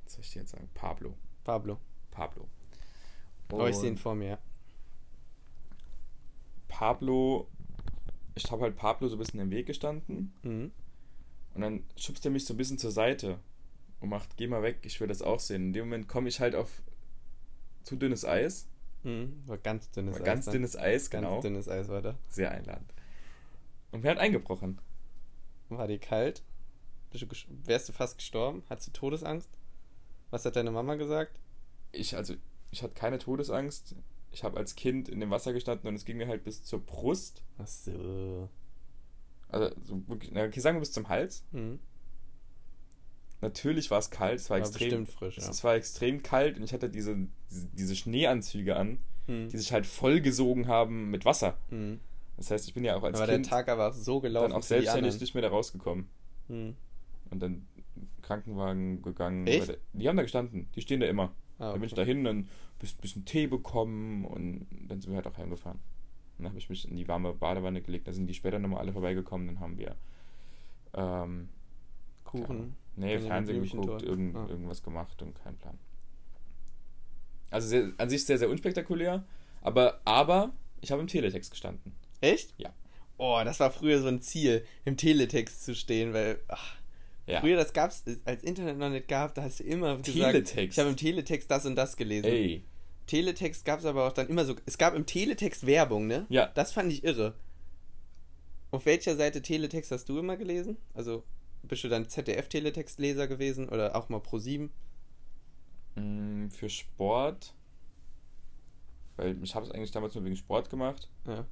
was 0.04 0.12
soll 0.12 0.20
ich 0.20 0.32
dir 0.32 0.40
jetzt 0.40 0.50
sagen? 0.52 0.68
Pablo. 0.74 1.14
Pablo. 1.42 1.78
Pablo. 2.10 2.46
Oh, 3.62 3.66
ich 3.66 3.76
sehe 3.76 3.90
ihn 3.90 3.96
vor 3.96 4.14
mir. 4.14 4.38
Pablo, 6.68 7.48
ich 8.34 8.50
habe 8.50 8.62
halt 8.62 8.76
Pablo 8.76 9.08
so 9.08 9.16
ein 9.16 9.18
bisschen 9.18 9.40
im 9.40 9.50
Weg 9.50 9.66
gestanden. 9.66 10.32
Mhm. 10.42 10.72
Und 11.54 11.60
dann 11.60 11.84
schubst 11.96 12.24
er 12.24 12.30
mich 12.32 12.44
so 12.44 12.54
ein 12.54 12.56
bisschen 12.56 12.78
zur 12.78 12.90
Seite 12.90 13.38
und 14.00 14.08
macht, 14.08 14.36
geh 14.36 14.46
mal 14.48 14.62
weg, 14.62 14.80
ich 14.82 15.00
will 15.00 15.06
das 15.08 15.22
auch 15.22 15.38
sehen. 15.38 15.66
In 15.66 15.72
dem 15.72 15.86
Moment 15.86 16.08
komme 16.08 16.28
ich 16.28 16.40
halt 16.40 16.54
auf 16.54 16.82
zu 17.82 17.96
dünnes 17.96 18.24
Eis. 18.24 18.66
Mhm. 19.04 19.42
War 19.46 19.58
ganz 19.58 19.90
dünnes 19.90 20.14
War 20.14 20.20
Eis. 20.22 20.26
ganz 20.26 20.44
dann. 20.46 20.52
dünnes 20.52 20.76
Eis, 20.76 21.10
Ganz 21.10 21.24
genau. 21.26 21.40
dünnes 21.40 21.68
Eis 21.68 21.88
war 21.88 22.02
da. 22.02 22.18
Sehr 22.28 22.50
einladend. 22.50 22.92
Und 23.92 24.02
wer 24.02 24.10
hat 24.12 24.18
eingebrochen? 24.18 24.80
War 25.68 25.86
dir 25.86 25.98
kalt? 25.98 26.42
Bist 27.10 27.22
du 27.22 27.28
wärst 27.66 27.88
du 27.88 27.92
fast 27.92 28.18
gestorben? 28.18 28.64
Hattest 28.68 28.88
du 28.88 28.92
Todesangst? 28.92 29.48
Was 30.30 30.44
hat 30.44 30.56
deine 30.56 30.72
Mama 30.72 30.96
gesagt? 30.96 31.38
Ich, 31.92 32.16
also, 32.16 32.34
ich 32.74 32.82
hatte 32.82 32.94
keine 32.94 33.18
Todesangst. 33.18 33.94
Ich 34.32 34.42
habe 34.44 34.56
als 34.56 34.74
Kind 34.74 35.08
in 35.08 35.20
dem 35.20 35.30
Wasser 35.30 35.52
gestanden 35.52 35.86
und 35.88 35.94
es 35.94 36.04
ging 36.04 36.16
mir 36.16 36.26
halt 36.28 36.42
bis 36.44 36.62
zur 36.64 36.80
Brust. 36.80 37.42
Ach 37.58 37.66
so. 37.66 38.48
Also, 39.48 39.74
so 39.84 40.02
okay, 40.08 40.58
sagen 40.60 40.76
wir 40.76 40.80
bis 40.80 40.92
zum 40.92 41.08
Hals. 41.08 41.44
Mhm. 41.52 41.78
Natürlich 43.40 43.90
war 43.90 43.98
es 43.98 44.10
kalt, 44.10 44.40
es 44.40 44.48
war, 44.50 44.58
War 44.58 44.66
extrem. 44.66 45.06
frisch, 45.06 45.36
es, 45.38 45.44
ja. 45.44 45.50
es 45.50 45.62
war 45.64 45.74
extrem 45.74 46.22
kalt 46.22 46.56
und 46.56 46.64
ich 46.64 46.72
hatte 46.72 46.88
diese, 46.88 47.14
diese, 47.50 47.66
diese 47.72 47.96
Schneeanzüge 47.96 48.76
an, 48.76 48.98
Mhm. 49.26 49.48
die 49.50 49.56
sich 49.58 49.72
halt 49.72 49.86
vollgesogen 49.86 50.66
haben 50.68 51.10
mit 51.10 51.24
Wasser. 51.24 51.56
Mhm. 51.70 52.00
Das 52.36 52.50
heißt, 52.50 52.66
ich 52.68 52.74
bin 52.74 52.84
ja 52.84 52.96
auch 52.96 53.02
als 53.04 53.16
Aber 53.16 53.26
der 53.26 53.36
Kind 53.36 53.48
Tag 53.48 53.68
aber 53.68 53.92
so 53.92 54.20
gelaufen. 54.20 54.50
dann 54.50 54.58
auch 54.58 54.62
selbstständig 54.64 55.20
nicht 55.20 55.34
mehr 55.34 55.42
da 55.42 55.48
rausgekommen. 55.48 56.08
Mhm. 56.48 56.74
Und 57.30 57.40
dann 57.40 57.66
Krankenwagen 58.22 59.00
gegangen. 59.02 59.46
Echt? 59.46 59.68
der- 59.68 59.78
Die 59.92 60.08
haben 60.08 60.16
da 60.16 60.22
gestanden, 60.24 60.68
die 60.74 60.80
stehen 60.82 61.00
da 61.00 61.06
immer. 61.06 61.32
Ah, 61.58 61.70
Dann 61.70 61.80
bin 61.80 61.84
ich 61.84 61.92
okay. 61.92 62.00
dahin, 62.02 62.24
dann 62.24 62.36
ein 62.38 62.48
bisschen 63.00 63.24
Tee 63.24 63.46
bekommen 63.46 64.24
und 64.24 64.66
dann 64.88 65.00
sind 65.00 65.10
wir 65.10 65.16
halt 65.16 65.26
auch 65.26 65.38
heimgefahren. 65.38 65.78
Dann 66.38 66.48
habe 66.48 66.58
ich 66.58 66.68
mich 66.68 66.88
in 66.88 66.96
die 66.96 67.06
warme 67.08 67.32
Badewanne 67.32 67.80
gelegt. 67.80 68.08
Da 68.08 68.12
sind 68.12 68.26
die 68.26 68.34
später 68.34 68.58
nochmal 68.58 68.80
alle 68.80 68.92
vorbeigekommen. 68.92 69.46
Dann 69.46 69.60
haben 69.60 69.78
wir 69.78 69.94
ähm, 70.94 71.48
Kuchen. 72.24 72.74
nee, 72.96 73.06
Benjamin 73.16 73.26
Fernsehen 73.28 73.62
geguckt, 73.62 74.02
irgend, 74.02 74.36
Ah. 74.36 74.46
irgendwas 74.48 74.82
gemacht 74.82 75.22
und 75.22 75.34
kein 75.42 75.56
Plan. 75.56 75.78
Also 77.50 77.68
sehr, 77.68 77.92
an 77.98 78.10
sich 78.10 78.24
sehr, 78.24 78.38
sehr 78.38 78.50
unspektakulär. 78.50 79.24
Aber, 79.62 80.00
aber 80.04 80.52
ich 80.80 80.90
habe 80.90 81.00
im 81.00 81.06
Teletext 81.08 81.50
gestanden. 81.52 81.92
Echt? 82.20 82.52
Ja. 82.58 82.72
Oh, 83.16 83.40
das 83.44 83.60
war 83.60 83.70
früher 83.70 84.00
so 84.00 84.08
ein 84.08 84.20
Ziel, 84.20 84.64
im 84.84 84.96
Teletext 84.96 85.64
zu 85.64 85.74
stehen, 85.74 86.12
weil 86.12 86.40
ach, 86.48 86.76
Ja. 87.26 87.40
früher 87.40 87.56
das 87.56 87.72
gab's, 87.72 88.04
als 88.24 88.42
Internet 88.42 88.76
noch 88.78 88.90
nicht 88.90 89.08
gab, 89.08 89.34
da 89.34 89.42
hast 89.42 89.60
du 89.60 89.64
immer 89.64 89.96
gesagt, 89.96 90.14
Teletext. 90.32 90.76
ich 90.76 90.78
habe 90.78 90.90
im 90.90 90.96
Teletext 90.96 91.50
das 91.50 91.64
und 91.66 91.74
das 91.76 91.96
gelesen. 91.96 92.26
Ey. 92.26 92.64
Teletext 93.06 93.64
gab's 93.64 93.84
aber 93.84 94.06
auch 94.06 94.12
dann 94.12 94.28
immer 94.28 94.44
so, 94.44 94.54
es 94.66 94.78
gab 94.78 94.94
im 94.94 95.06
Teletext 95.06 95.66
Werbung, 95.66 96.06
ne? 96.06 96.26
Ja. 96.28 96.46
Das 96.54 96.72
fand 96.72 96.92
ich 96.92 97.04
irre. 97.04 97.34
Auf 98.70 98.86
welcher 98.86 99.16
Seite 99.16 99.40
Teletext 99.42 99.90
hast 99.90 100.08
du 100.08 100.18
immer 100.18 100.36
gelesen? 100.36 100.76
Also 100.94 101.22
bist 101.62 101.84
du 101.84 101.88
dann 101.88 102.08
ZDF-Teletextleser 102.08 103.26
gewesen 103.26 103.68
oder 103.68 103.94
auch 103.96 104.08
mal 104.08 104.20
Pro7? 104.20 104.68
Mm, 105.94 106.48
Für 106.48 106.68
Sport. 106.68 107.54
Weil 109.16 109.42
ich 109.42 109.54
habe 109.54 109.64
es 109.64 109.72
eigentlich 109.72 109.92
damals 109.92 110.14
nur 110.14 110.24
wegen 110.24 110.36
Sport 110.36 110.70
gemacht. 110.70 111.08
Ja, 111.26 111.46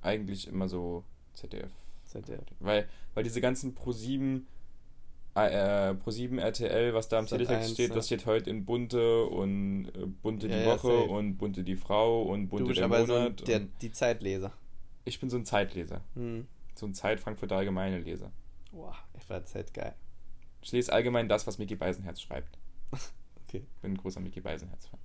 Eigentlich 0.00 0.46
immer 0.46 0.68
so 0.68 1.04
ZDF. 1.34 1.72
ZDF. 2.04 2.44
Weil, 2.60 2.88
weil 3.14 3.24
diese 3.24 3.40
ganzen 3.40 3.74
Pro7, 3.74 4.42
äh, 5.46 5.94
Pro7 6.04 6.38
RTL, 6.40 6.94
was 6.94 7.08
da 7.08 7.18
im 7.18 7.26
Z1, 7.26 7.28
Teletext 7.28 7.70
steht, 7.74 7.88
ja. 7.90 7.94
das 7.94 8.06
steht 8.06 8.26
heute 8.26 8.50
in 8.50 8.64
Bunte 8.64 9.24
und 9.26 9.86
äh, 9.94 10.06
Bunte 10.06 10.48
Ja, 10.48 10.56
die 10.56 10.62
ja, 10.64 10.66
Woche 10.72 10.88
safe. 11.00 11.10
und 11.10 11.36
Bunte 11.38 11.62
die 11.64 11.76
Frau 11.76 12.22
und 12.22 12.44
Du 12.44 12.48
Bunte 12.48 12.64
bist 12.66 12.78
der 12.78 12.84
aber 12.86 13.06
so 13.06 13.12
Monat. 13.14 13.40
ein, 13.42 13.44
der, 13.46 13.60
die 13.80 13.90
Zeitleser. 13.92 14.52
ich 15.04 15.20
bin 15.20 15.30
so 15.30 15.36
ein 15.36 15.44
Zeitleser. 15.44 16.00
Hm. 16.14 16.46
So 16.74 16.86
ein 16.86 16.94
Zeit-Frankfurter 16.94 17.56
Allgemeine 17.56 17.98
Leser. 18.00 18.30
Boah, 18.72 18.94
ich 19.18 19.28
war 19.28 19.44
Z 19.44 19.72
geil. 19.74 19.94
Ich 20.62 20.72
lese 20.72 20.92
allgemein 20.92 21.28
das, 21.28 21.46
was 21.46 21.58
Mickey 21.58 21.76
Beisenherz 21.76 22.20
schreibt. 22.20 22.58
Okay, 23.48 23.64
Bin 23.80 23.92
ein 23.92 23.96
großer 23.96 24.20
Mickey 24.20 24.42
Beisenherz-Fan. 24.42 25.00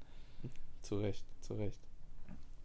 zu 0.81 0.97
Recht, 0.97 1.23
zu 1.39 1.53
Recht. 1.53 1.79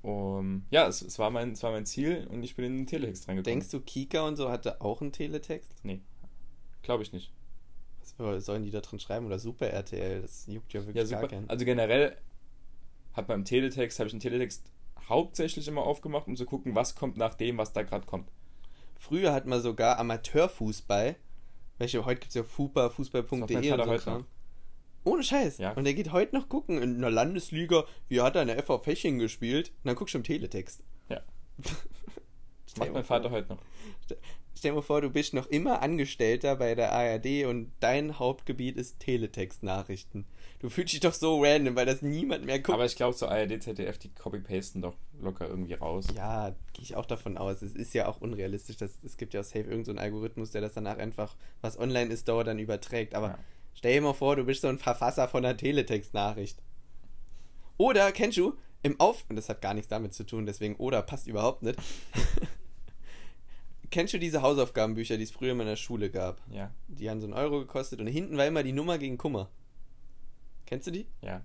Um, 0.03 0.65
ja, 0.71 0.89
es, 0.89 1.03
es, 1.03 1.21
war 1.21 1.31
mein, 1.31 1.53
es 1.53 1.63
war 1.63 1.71
mein 1.71 1.87
Ziel 1.87 2.27
und 2.33 2.43
ich 2.43 2.57
bin 2.57 2.65
in 2.65 2.77
den 2.79 2.87
Teletext 2.89 3.29
reingekommen. 3.29 3.61
Denkst 3.61 3.71
du, 3.71 3.81
Kika 3.81 4.27
und 4.27 4.35
so 4.35 4.51
hatte 4.51 4.81
auch 4.81 5.01
einen 5.01 5.13
Teletext? 5.13 5.81
Glaube 6.83 7.05
ich 7.05 7.13
nicht. 7.13 7.31
Was 8.19 8.47
sollen 8.47 8.65
die 8.65 8.71
da 8.71 8.81
drin 8.81 8.99
schreiben? 8.99 9.27
Oder 9.27 9.39
Super 9.39 9.69
RTL? 9.69 10.23
Das 10.23 10.47
juckt 10.47 10.73
ja 10.73 10.81
Ja, 10.81 10.87
wirklich 10.87 11.11
gar 11.11 11.21
super. 11.21 11.29
keinen. 11.35 11.51
Also 11.51 11.65
generell 11.65 12.17
hat 13.13 13.27
beim 13.27 13.45
Teletext, 13.45 13.99
habe 13.99 14.07
ich 14.09 14.15
einen 14.15 14.21
Teletext 14.21 14.71
hauptsächlich 15.09 15.67
immer 15.69 15.83
aufgemacht, 15.83 16.27
um 16.27 16.37
zu 16.37 16.45
gucken, 16.47 16.75
was 16.75 16.95
kommt 16.95 17.17
nach 17.17 17.35
dem, 17.35 17.59
was 17.59 17.73
da 17.73 17.83
gerade 17.83 18.07
kommt. 18.07 18.31
Früher 18.99 19.33
hat 19.33 19.47
man 19.47 19.61
sogar 19.61 19.99
Amateurfußball. 19.99 21.17
Welche, 21.79 22.05
heute 22.05 22.21
gibt 22.21 22.31
es 22.31 22.35
ja 22.35 22.43
fupa, 22.43 22.89
Das 22.89 22.95
fußball.de 22.95 23.73
und 23.73 23.85
so 23.85 23.87
heute 23.87 24.11
noch. 24.11 24.25
Ohne 25.05 25.23
Scheiß. 25.23 25.59
Ja. 25.59 25.73
Und 25.73 25.85
der 25.85 25.95
geht 25.95 26.13
heute 26.13 26.35
noch 26.35 26.49
gucken 26.49 26.83
in 26.83 26.97
einer 26.97 27.11
Landesliga, 27.11 27.85
wie 28.09 28.21
hat 28.21 28.35
er 28.37 28.43
in 28.43 28.49
der 28.49 28.63
FV 28.63 28.81
Feching 28.83 29.19
gespielt? 29.19 29.69
Und 29.69 29.87
dann 29.87 29.97
guckst 29.97 30.15
du 30.15 30.19
im 30.19 30.25
Teletext. 30.25 30.83
Ja. 31.09 31.23
Stell 32.67 32.87
Macht 32.87 32.93
mein 32.95 33.05
Vater 33.05 33.31
heute 33.31 33.49
noch. 33.55 33.59
Stell 34.59 34.73
dir 34.73 34.75
mal 34.75 34.83
vor, 34.83 35.01
du 35.01 35.09
bist 35.09 35.35
noch 35.35 35.47
immer 35.47 35.83
Angestellter 35.83 36.57
bei 36.57 36.75
der 36.75 36.93
ARD 36.93 37.45
und 37.47 37.71
dein 37.79 38.19
Hauptgebiet 38.19 38.77
ist 38.77 38.99
Teletext-Nachrichten. 38.99 40.27
Du 40.59 40.69
fühlst 40.69 40.93
dich 40.95 40.99
doch 40.99 41.13
so 41.13 41.41
random, 41.41 41.77
weil 41.77 41.87
das 41.87 42.03
niemand 42.03 42.45
mehr 42.45 42.59
guckt. 42.59 42.75
Aber 42.75 42.85
ich 42.85 42.97
glaube, 42.97 43.15
so 43.17 43.29
ARD, 43.29 43.63
ZDF, 43.63 43.99
die 43.99 44.09
copy-pasten 44.13 44.83
doch 44.83 44.97
locker 45.23 45.47
irgendwie 45.49 45.75
raus. 45.75 46.07
Ja, 46.13 46.57
gehe 46.73 46.83
ich 46.83 46.97
auch 46.97 47.07
davon 47.07 47.39
aus. 47.39 47.63
Es 47.63 47.77
ist 47.77 47.95
ja 47.95 48.09
auch 48.09 48.21
unrealistisch. 48.21 48.77
Dass, 48.79 48.99
es 49.05 49.17
gibt 49.17 49.33
ja 49.33 49.43
auch 49.43 49.45
safe 49.45 49.59
irgendeinen 49.61 49.85
so 49.85 49.91
einen 49.93 50.01
Algorithmus, 50.01 50.51
der 50.51 50.61
das 50.61 50.73
danach 50.75 50.99
einfach, 50.99 51.37
was 51.61 51.79
online 51.79 52.13
ist, 52.13 52.27
dauert 52.27 52.49
dann 52.49 52.59
überträgt. 52.59 53.15
Aber 53.15 53.29
Ja. 53.29 53.39
stell 53.75 53.93
dir 53.95 54.01
mal 54.01 54.13
vor, 54.13 54.35
du 54.35 54.43
bist 54.43 54.63
so 54.63 54.67
ein 54.69 54.81
Verfasser 54.81 55.29
von 55.29 55.45
einer 55.45 55.57
Teletext-Nachricht. 55.57 56.59
Oder, 57.77 58.11
kennst 58.11 58.37
du, 58.39 58.55
im 58.83 58.99
Auf... 58.99 59.25
Und 59.29 59.37
das 59.37 59.49
hat 59.49 59.63
gar 59.63 59.75
nichts 59.75 59.89
damit 59.89 60.15
zu 60.15 60.25
tun, 60.27 60.47
deswegen 60.47 60.75
oder 60.75 61.01
passt 61.03 61.29
überhaupt 61.29 61.63
nicht. 61.63 61.79
kennst 63.91 64.15
du 64.15 64.19
diese 64.19 64.43
Hausaufgabenbücher, 64.43 65.17
die 65.17 65.25
es 65.25 65.31
früher 65.31 65.53
in 65.53 65.59
der 65.59 65.77
Schule 65.77 66.11
gab? 66.11 66.41
Ja, 66.51 66.71
Die 66.89 67.09
haben 67.11 67.21
so 67.21 67.27
einen 67.27 67.35
Euro 67.35 67.61
gekostet 67.61 68.01
und 68.01 68.07
hinten 68.07 68.37
war 68.37 68.47
immer 68.47 68.63
die 68.63 68.73
Nummer 68.73 68.99
gegen 68.99 69.19
Kummer. 69.19 69.49
Kennst 70.67 70.87
du 70.87 70.91
die? 70.91 71.07
ja. 71.23 71.43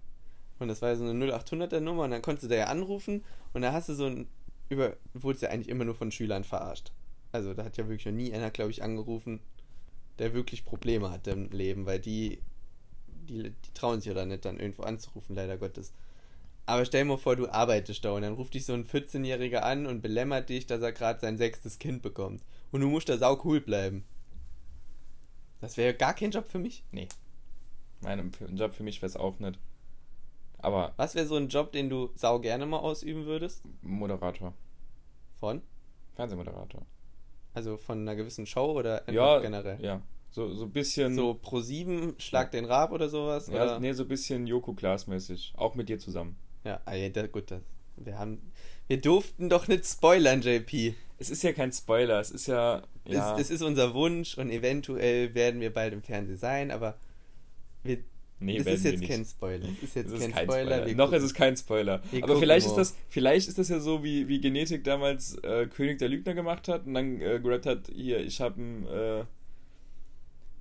Und 0.59 0.67
das 0.67 0.81
war 0.81 0.89
ja 0.89 0.95
so 0.95 1.03
eine 1.03 1.25
0800er 1.25 1.79
Nummer 1.79 2.03
und 2.03 2.11
dann 2.11 2.21
konntest 2.21 2.45
du 2.45 2.47
da 2.47 2.55
ja 2.55 2.65
anrufen 2.67 3.23
und 3.53 3.63
da 3.63 3.73
hast 3.73 3.89
du 3.89 3.95
so 3.95 4.05
ein, 4.05 4.27
über, 4.69 4.95
wurdest 5.13 5.43
ja 5.43 5.49
eigentlich 5.49 5.67
immer 5.67 5.83
nur 5.83 5.95
von 5.95 6.11
Schülern 6.11 6.43
verarscht. 6.43 6.91
Also 7.31 7.53
da 7.53 7.65
hat 7.65 7.75
ja 7.75 7.87
wirklich 7.89 8.05
noch 8.05 8.13
nie 8.13 8.31
einer, 8.33 8.51
glaube 8.51 8.71
ich, 8.71 8.83
angerufen, 8.83 9.41
der 10.19 10.33
wirklich 10.33 10.63
Probleme 10.63 11.09
hat 11.09 11.27
im 11.27 11.49
Leben, 11.49 11.85
weil 11.85 11.99
die, 11.99 12.39
die, 13.07 13.49
die 13.49 13.73
trauen 13.73 13.99
sich 13.99 14.07
ja 14.07 14.13
da 14.13 14.25
nicht 14.25 14.45
dann 14.45 14.59
irgendwo 14.59 14.83
anzurufen, 14.83 15.35
leider 15.35 15.57
Gottes. 15.57 15.91
Aber 16.65 16.85
stell 16.85 17.03
dir 17.03 17.09
mal 17.09 17.17
vor, 17.17 17.35
du 17.35 17.49
arbeitest 17.49 18.05
da 18.05 18.11
und 18.13 18.21
dann 18.21 18.33
ruft 18.35 18.53
dich 18.53 18.65
so 18.65 18.73
ein 18.73 18.85
14-Jähriger 18.85 19.57
an 19.59 19.85
und 19.85 20.01
belämmert 20.01 20.47
dich, 20.49 20.65
dass 20.65 20.81
er 20.81 20.93
gerade 20.93 21.19
sein 21.19 21.37
sechstes 21.37 21.77
Kind 21.77 22.01
bekommt. 22.01 22.41
Und 22.71 22.81
du 22.81 22.87
musst 22.87 23.09
da 23.09 23.17
sau 23.17 23.39
cool 23.43 23.59
bleiben. 23.59 24.05
Das 25.59 25.77
wäre 25.77 25.93
gar 25.93 26.13
kein 26.13 26.31
Job 26.31 26.47
für 26.47 26.59
mich. 26.59 26.83
Nee. 26.91 27.07
Nein, 28.01 28.19
ein 28.19 28.55
Job 28.57 28.73
für 28.73 28.83
mich 28.83 29.01
wäre 29.01 29.07
es 29.09 29.15
auch 29.17 29.39
nicht. 29.39 29.59
Aber 30.57 30.93
Was 30.95 31.15
wäre 31.15 31.25
so 31.27 31.35
ein 31.35 31.49
Job, 31.49 31.73
den 31.73 31.89
du 31.89 32.11
sau 32.15 32.39
gerne 32.39 32.65
mal 32.65 32.79
ausüben 32.79 33.25
würdest? 33.25 33.63
Moderator. 33.81 34.53
Von? 35.39 35.61
Fernsehmoderator. 36.13 36.85
Also 37.53 37.75
von 37.77 37.99
einer 37.99 38.15
gewissen 38.15 38.45
Show 38.45 38.71
oder 38.71 39.09
Ja, 39.11 39.39
generell? 39.39 39.79
ja. 39.83 40.01
So, 40.29 40.51
so 40.53 40.65
ein 40.65 40.71
bisschen. 40.71 41.13
So 41.15 41.35
Pro 41.35 41.59
7, 41.59 42.15
Schlag 42.17 42.51
den 42.51 42.65
Rab 42.65 42.91
oder 42.91 43.07
sowas? 43.09 43.47
ja, 43.49 43.53
oder? 43.63 43.79
nee, 43.79 43.91
so 43.93 44.03
ein 44.03 44.07
bisschen 44.09 44.47
Joko 44.47 44.73
Klaas-mäßig. 44.73 45.53
Auch 45.57 45.75
mit 45.75 45.89
dir 45.89 45.99
zusammen. 45.99 46.37
Ja, 46.63 46.79
ah, 46.85 47.27
gut, 47.31 47.51
das, 47.51 47.61
wir 47.97 48.17
haben. 48.17 48.39
Wir 48.87 48.99
durften 48.99 49.49
doch 49.49 49.67
nicht 49.67 49.85
spoilern, 49.85 50.41
JP. 50.41 50.95
Es 51.19 51.29
ist 51.29 51.43
ja 51.43 51.53
kein 51.53 51.71
Spoiler, 51.71 52.19
es 52.19 52.31
ist 52.31 52.47
ja. 52.47 52.83
ja 53.05 53.35
Es, 53.37 53.45
es 53.45 53.51
ist 53.51 53.61
unser 53.61 53.93
Wunsch 53.93 54.37
und 54.37 54.49
eventuell 54.49 55.33
werden 55.33 55.61
wir 55.61 55.71
bald 55.71 55.93
im 55.93 56.01
Fernsehen 56.01 56.37
sein, 56.37 56.71
aber 56.71 56.95
wir, 57.83 57.99
nee, 58.39 58.57
es 58.57 58.65
ist 58.65 58.83
jetzt 58.83 58.99
nicht. 58.99 59.09
kein 59.09 59.23
Spoiler. 59.23 59.69
Es 59.77 59.83
ist 59.83 59.95
jetzt 59.95 60.11
ist 60.11 60.19
kein, 60.19 60.31
kein 60.31 60.45
Spoiler. 60.45 60.77
Spoiler. 60.79 60.95
Noch 60.95 61.13
ist 61.13 61.23
es 61.23 61.33
kein 61.33 61.55
Spoiler. 61.55 62.01
Wir 62.11 62.23
Aber 62.23 62.37
vielleicht 62.37 62.67
ist, 62.67 62.75
das, 62.75 62.95
vielleicht 63.07 63.47
ist 63.47 63.57
das 63.57 63.69
ja 63.69 63.79
so, 63.79 64.03
wie, 64.03 64.27
wie 64.27 64.41
Genetik 64.41 64.83
damals 64.83 65.37
äh, 65.43 65.67
König 65.67 65.99
der 65.99 66.09
Lügner 66.09 66.33
gemacht 66.33 66.67
hat 66.67 66.85
und 66.85 66.93
dann 66.93 67.21
äh, 67.21 67.39
gerappt 67.41 67.65
hat, 67.65 67.89
hier, 67.93 68.19
ich 68.19 68.41
habe 68.41 68.61
ein, 68.61 68.87
äh, 68.87 69.23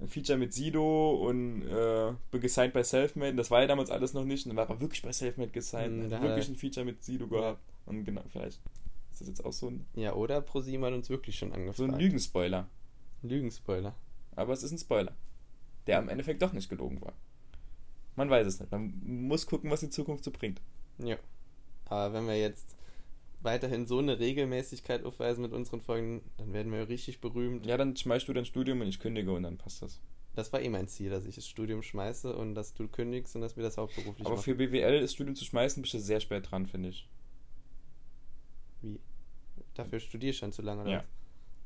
ein 0.02 0.08
Feature 0.08 0.38
mit 0.38 0.52
Sido 0.52 1.12
und 1.28 1.62
äh, 1.62 2.12
bin 2.30 2.40
gesigned 2.40 2.74
bei 2.74 2.82
Selfmade. 2.82 3.34
Das 3.34 3.50
war 3.50 3.60
ja 3.60 3.66
damals 3.66 3.90
alles 3.90 4.12
noch 4.14 4.24
nicht. 4.24 4.46
Und 4.46 4.50
dann 4.56 4.68
war 4.68 4.74
er 4.74 4.80
wirklich 4.80 5.02
bei 5.02 5.12
Selfmade 5.12 5.50
gesigned. 5.50 6.04
Hm, 6.04 6.10
da 6.10 6.16
hat 6.16 6.24
wirklich 6.24 6.48
ein 6.48 6.56
Feature 6.56 6.84
mit 6.84 7.02
Sido 7.02 7.28
gehabt. 7.28 7.60
Und 7.86 8.04
genau, 8.04 8.22
vielleicht 8.28 8.60
ist 9.12 9.20
das 9.20 9.28
jetzt 9.28 9.44
auch 9.44 9.52
so 9.52 9.68
ein, 9.70 9.86
Ja, 9.94 10.14
oder 10.14 10.40
Pro 10.40 10.60
7 10.60 10.84
hat 10.84 10.92
uns 10.92 11.08
wirklich 11.10 11.38
schon 11.38 11.52
angefragt. 11.52 11.76
so 11.76 11.84
ein 11.84 11.98
Lügenspoiler. 11.98 12.68
Lügenspoiler. 13.22 13.94
Aber 14.34 14.52
es 14.52 14.62
ist 14.62 14.72
ein 14.72 14.78
Spoiler, 14.78 15.12
der 15.86 15.98
am 15.98 16.08
Endeffekt 16.08 16.42
doch 16.42 16.52
nicht 16.52 16.68
gelogen 16.68 17.00
war. 17.02 17.12
Man 18.16 18.28
weiß 18.28 18.46
es 18.46 18.60
nicht. 18.60 18.72
Man 18.72 18.92
muss 19.04 19.46
gucken, 19.46 19.70
was 19.70 19.80
die 19.80 19.90
Zukunft 19.90 20.24
so 20.24 20.30
bringt. 20.30 20.60
Ja. 20.98 21.16
Aber 21.86 22.14
wenn 22.14 22.26
wir 22.26 22.38
jetzt 22.38 22.76
weiterhin 23.42 23.86
so 23.86 23.98
eine 23.98 24.18
Regelmäßigkeit 24.18 25.04
aufweisen 25.04 25.42
mit 25.42 25.52
unseren 25.52 25.80
Folgen, 25.80 26.22
dann 26.36 26.52
werden 26.52 26.72
wir 26.72 26.80
ja 26.80 26.84
richtig 26.84 27.20
berühmt. 27.20 27.66
Ja, 27.66 27.76
dann 27.76 27.96
schmeißt 27.96 28.28
du 28.28 28.32
dein 28.32 28.44
Studium 28.44 28.80
und 28.80 28.88
ich 28.88 28.98
kündige 28.98 29.32
und 29.32 29.42
dann 29.42 29.58
passt 29.58 29.82
das. 29.82 30.00
Das 30.34 30.52
war 30.52 30.62
eh 30.62 30.68
mein 30.68 30.88
Ziel, 30.88 31.10
dass 31.10 31.26
ich 31.26 31.34
das 31.34 31.46
Studium 31.46 31.82
schmeiße 31.82 32.34
und 32.34 32.54
dass 32.54 32.72
du 32.72 32.88
kündigst 32.88 33.34
und 33.36 33.42
dass 33.42 33.56
wir 33.56 33.62
das 33.62 33.76
hauptberuflich 33.76 34.26
Aber 34.26 34.36
machen. 34.36 34.44
für 34.44 34.54
BWL 34.54 35.00
das 35.00 35.12
Studium 35.12 35.36
zu 35.36 35.44
schmeißen, 35.44 35.82
bist 35.82 35.94
du 35.94 35.98
sehr 35.98 36.20
spät 36.20 36.50
dran, 36.50 36.66
finde 36.66 36.88
ich. 36.88 37.08
Wie? 38.80 38.98
Dafür 39.74 40.00
studierst 40.00 40.38
du 40.38 40.40
schon 40.40 40.52
zu 40.52 40.62
lange, 40.62 40.82
oder? 40.82 40.90
Ja. 40.90 41.04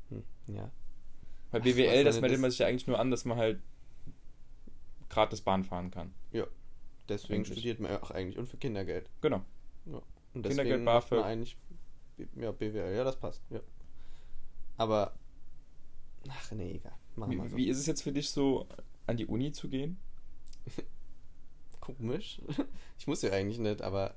Hm, 0.09 0.23
ja. 0.47 0.71
Bei 1.51 1.59
Ach, 1.59 1.63
BWL, 1.63 2.05
was 2.05 2.15
das 2.15 2.21
meldet 2.21 2.41
man 2.41 2.51
sich 2.51 2.59
ja 2.59 2.67
eigentlich 2.67 2.87
nur 2.87 2.99
an, 2.99 3.09
dass 3.09 3.23
man 3.23 3.37
halt 3.37 3.61
gratis 5.09 5.41
Bahn 5.41 5.63
fahren 5.63 5.89
kann. 5.91 6.13
Deswegen 7.09 7.35
Eigentlich. 7.35 7.53
studiert 7.53 7.79
man 7.79 7.91
ja 7.91 8.01
auch 8.03 8.11
eigentlich 8.11 8.37
und 8.37 8.47
für 8.47 8.57
Kindergeld. 8.57 9.09
Genau. 9.21 9.43
Und 10.33 10.45
Kindergeld, 10.45 10.83
BAföG. 10.85 11.23
eigentlich 11.23 11.57
ja, 12.35 12.51
BWL, 12.51 12.95
ja, 12.95 13.03
das 13.03 13.17
passt. 13.17 13.41
Ja. 13.49 13.59
Aber 14.77 15.13
ach 16.29 16.51
nee, 16.51 16.75
egal. 16.75 16.93
Wie, 17.15 17.49
so. 17.49 17.57
wie 17.57 17.67
ist 17.67 17.79
es 17.79 17.85
jetzt 17.85 18.03
für 18.03 18.11
dich 18.11 18.29
so, 18.29 18.67
an 19.07 19.17
die 19.17 19.25
Uni 19.25 19.51
zu 19.51 19.69
gehen? 19.69 19.97
Komisch. 21.79 22.41
Ich 22.99 23.07
muss 23.07 23.21
ja 23.21 23.31
eigentlich 23.31 23.59
nicht, 23.59 23.81
aber 23.81 24.15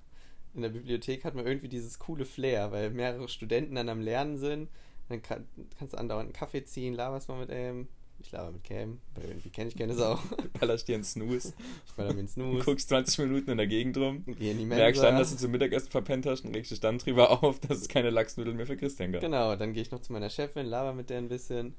in 0.55 0.63
der 0.63 0.71
Bibliothek 0.71 1.25
hat 1.25 1.35
man 1.35 1.47
irgendwie 1.47 1.69
dieses 1.69 1.99
coole 1.99 2.25
Flair, 2.25 2.73
weil 2.73 2.91
mehrere 2.91 3.29
Studenten 3.29 3.77
dann 3.77 3.89
am 3.89 4.01
Lernen 4.01 4.37
sind. 4.37 4.69
Dann 5.09 5.23
kann, 5.23 5.47
kannst 5.79 5.95
du 5.95 5.99
andauernd 5.99 6.27
einen 6.27 6.33
Kaffee 6.33 6.65
ziehen, 6.65 6.95
laberst 6.95 7.29
mal 7.29 7.39
mit 7.39 7.51
einem. 7.51 7.89
Ich 8.23 8.33
laber 8.33 8.53
mit 8.53 8.63
Cam, 8.65 9.01
weil 9.15 9.25
irgendwie 9.29 9.49
kenne 9.51 9.69
ich 9.71 9.77
keine 9.77 9.95
Sau. 9.95 10.17
Du 10.37 10.49
ballerst 10.61 10.87
dir 10.87 10.95
einen 10.95 11.05
Snooze, 11.05 11.55
Ich 11.87 11.95
baller 11.95 12.13
mir 12.13 12.23
du 12.23 12.29
Snooze, 12.29 12.65
guckst 12.65 12.89
20 12.91 13.19
Minuten 13.19 13.51
in 13.51 13.57
der 13.57 13.67
Gegend 13.67 13.97
rum, 13.97 14.25
geh 14.27 14.51
in 14.51 14.59
die 14.59 14.67
merkst 14.67 15.03
dann, 15.03 15.15
Mensa. 15.15 15.21
dass 15.21 15.31
du 15.33 15.37
zum 15.39 15.51
Mittagessen 15.53 15.91
verpennt 15.91 16.27
hast 16.27 16.45
und 16.45 16.55
regst 16.55 16.71
dich 16.71 16.81
dann 16.81 16.99
drüber 16.99 17.31
auf, 17.43 17.61
dass 17.61 17.79
es 17.79 17.89
keine 17.89 18.11
Lachsnudeln 18.11 18.57
mehr 18.57 18.67
für 18.67 18.77
Christian 18.77 19.13
gab. 19.13 19.23
Genau, 19.23 19.57
dann 19.57 19.73
gehe 19.73 19.83
ich 19.83 19.91
noch 19.91 20.03
zu 20.03 20.13
meiner 20.13 20.29
Chefin, 20.31 20.67
laber 20.67 20.93
mit 20.93 21.09
der 21.11 21.19
ein 21.19 21.29
bisschen. 21.29 21.75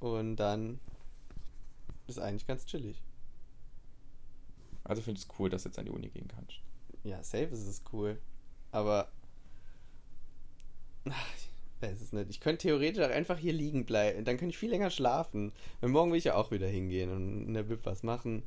Und 0.00 0.36
dann 0.36 0.80
ist 2.06 2.18
eigentlich 2.18 2.46
ganz 2.46 2.66
chillig. 2.66 3.00
Also 4.82 5.00
finde 5.00 5.18
ich 5.18 5.26
es 5.26 5.38
cool, 5.38 5.48
dass 5.48 5.62
du 5.62 5.68
jetzt 5.70 5.78
an 5.78 5.86
die 5.86 5.90
Uni 5.92 6.08
gehen 6.08 6.28
kannst. 6.28 6.58
Ja, 7.04 7.22
safe 7.22 7.44
ist 7.44 7.66
es 7.66 7.82
cool. 7.92 8.18
Aber. 8.72 9.08
Ach, 11.08 11.26
weiß 11.80 12.00
es 12.00 12.12
nicht. 12.12 12.30
Ich 12.30 12.40
könnte 12.40 12.62
theoretisch 12.68 13.02
auch 13.04 13.10
einfach 13.10 13.38
hier 13.38 13.52
liegen 13.52 13.84
bleiben. 13.84 14.24
Dann 14.24 14.36
könnte 14.36 14.50
ich 14.52 14.58
viel 14.58 14.70
länger 14.70 14.90
schlafen. 14.90 15.52
Weil 15.80 15.90
morgen 15.90 16.10
will 16.12 16.18
ich 16.18 16.24
ja 16.24 16.34
auch 16.36 16.50
wieder 16.50 16.66
hingehen 16.66 17.10
und 17.10 17.46
in 17.46 17.54
der 17.54 17.62
Bib 17.64 17.80
was 17.84 18.02
machen. 18.02 18.42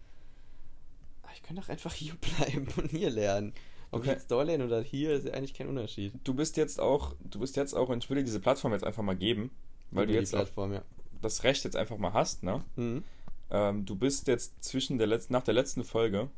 Aber 1.23 1.31
ich 1.33 1.43
könnte 1.43 1.61
auch 1.61 1.69
einfach 1.69 1.93
hier 1.93 2.13
bleiben 2.37 2.67
und 2.77 2.89
hier 2.91 3.09
lernen. 3.09 3.53
Ob 3.91 4.01
Okay. 4.01 4.09
ich 4.09 4.15
jetzt 4.17 4.29
lerne 4.31 4.65
oder 4.65 4.81
hier, 4.81 5.11
ist 5.13 5.25
ja 5.25 5.33
eigentlich 5.33 5.53
kein 5.53 5.67
Unterschied. 5.69 6.13
Du 6.23 6.33
bist 6.33 6.57
jetzt 6.57 6.79
auch, 6.79 7.15
du 7.21 7.39
bist 7.39 7.55
jetzt 7.55 7.73
auch, 7.73 7.87
und 7.89 8.03
ich 8.03 8.09
würde 8.09 8.21
dir 8.21 8.25
diese 8.25 8.41
Plattform 8.41 8.73
jetzt 8.73 8.83
einfach 8.83 9.03
mal 9.03 9.15
geben, 9.15 9.49
weil 9.91 10.03
Über 10.03 10.13
du 10.13 10.19
jetzt 10.19 10.33
auch 10.33 10.39
Plattform, 10.39 10.73
ja. 10.73 10.81
das 11.21 11.43
Recht 11.45 11.63
jetzt 11.63 11.77
einfach 11.77 11.97
mal 11.97 12.11
hast, 12.11 12.43
ne? 12.43 12.65
Mhm. 12.75 13.03
Ähm, 13.49 13.85
du 13.85 13.95
bist 13.95 14.27
jetzt 14.27 14.61
zwischen 14.61 14.97
der 14.97 15.07
letzten, 15.07 15.31
nach 15.31 15.43
der 15.43 15.53
letzten 15.53 15.85
Folge, 15.85 16.29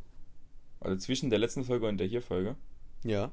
also 0.80 0.95
zwischen 0.97 1.32
der 1.32 1.39
letzten 1.39 1.63
Folge 1.63 1.88
und 1.88 1.97
der 1.97 2.06
hier 2.06 2.21
Folge, 2.21 2.56
Ja, 3.04 3.32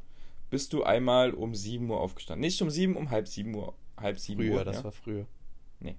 bist 0.51 0.73
du 0.73 0.85
einmal 0.85 1.33
um 1.33 1.55
7 1.55 1.89
Uhr 1.91 2.01
aufgestanden. 2.01 2.41
Nicht 2.41 2.61
um 2.63 2.71
7, 2.71 2.97
um 2.97 3.11
halb 3.11 3.29
7 3.29 3.55
Uhr. 3.55 3.75
Halb 3.97 4.19
7 4.19 4.41
früher, 4.41 4.57
Uhr. 4.57 4.65
das 4.65 4.77
ja? 4.77 4.85
war 4.85 4.93
früher. 4.93 5.27
Nee. 5.81 5.97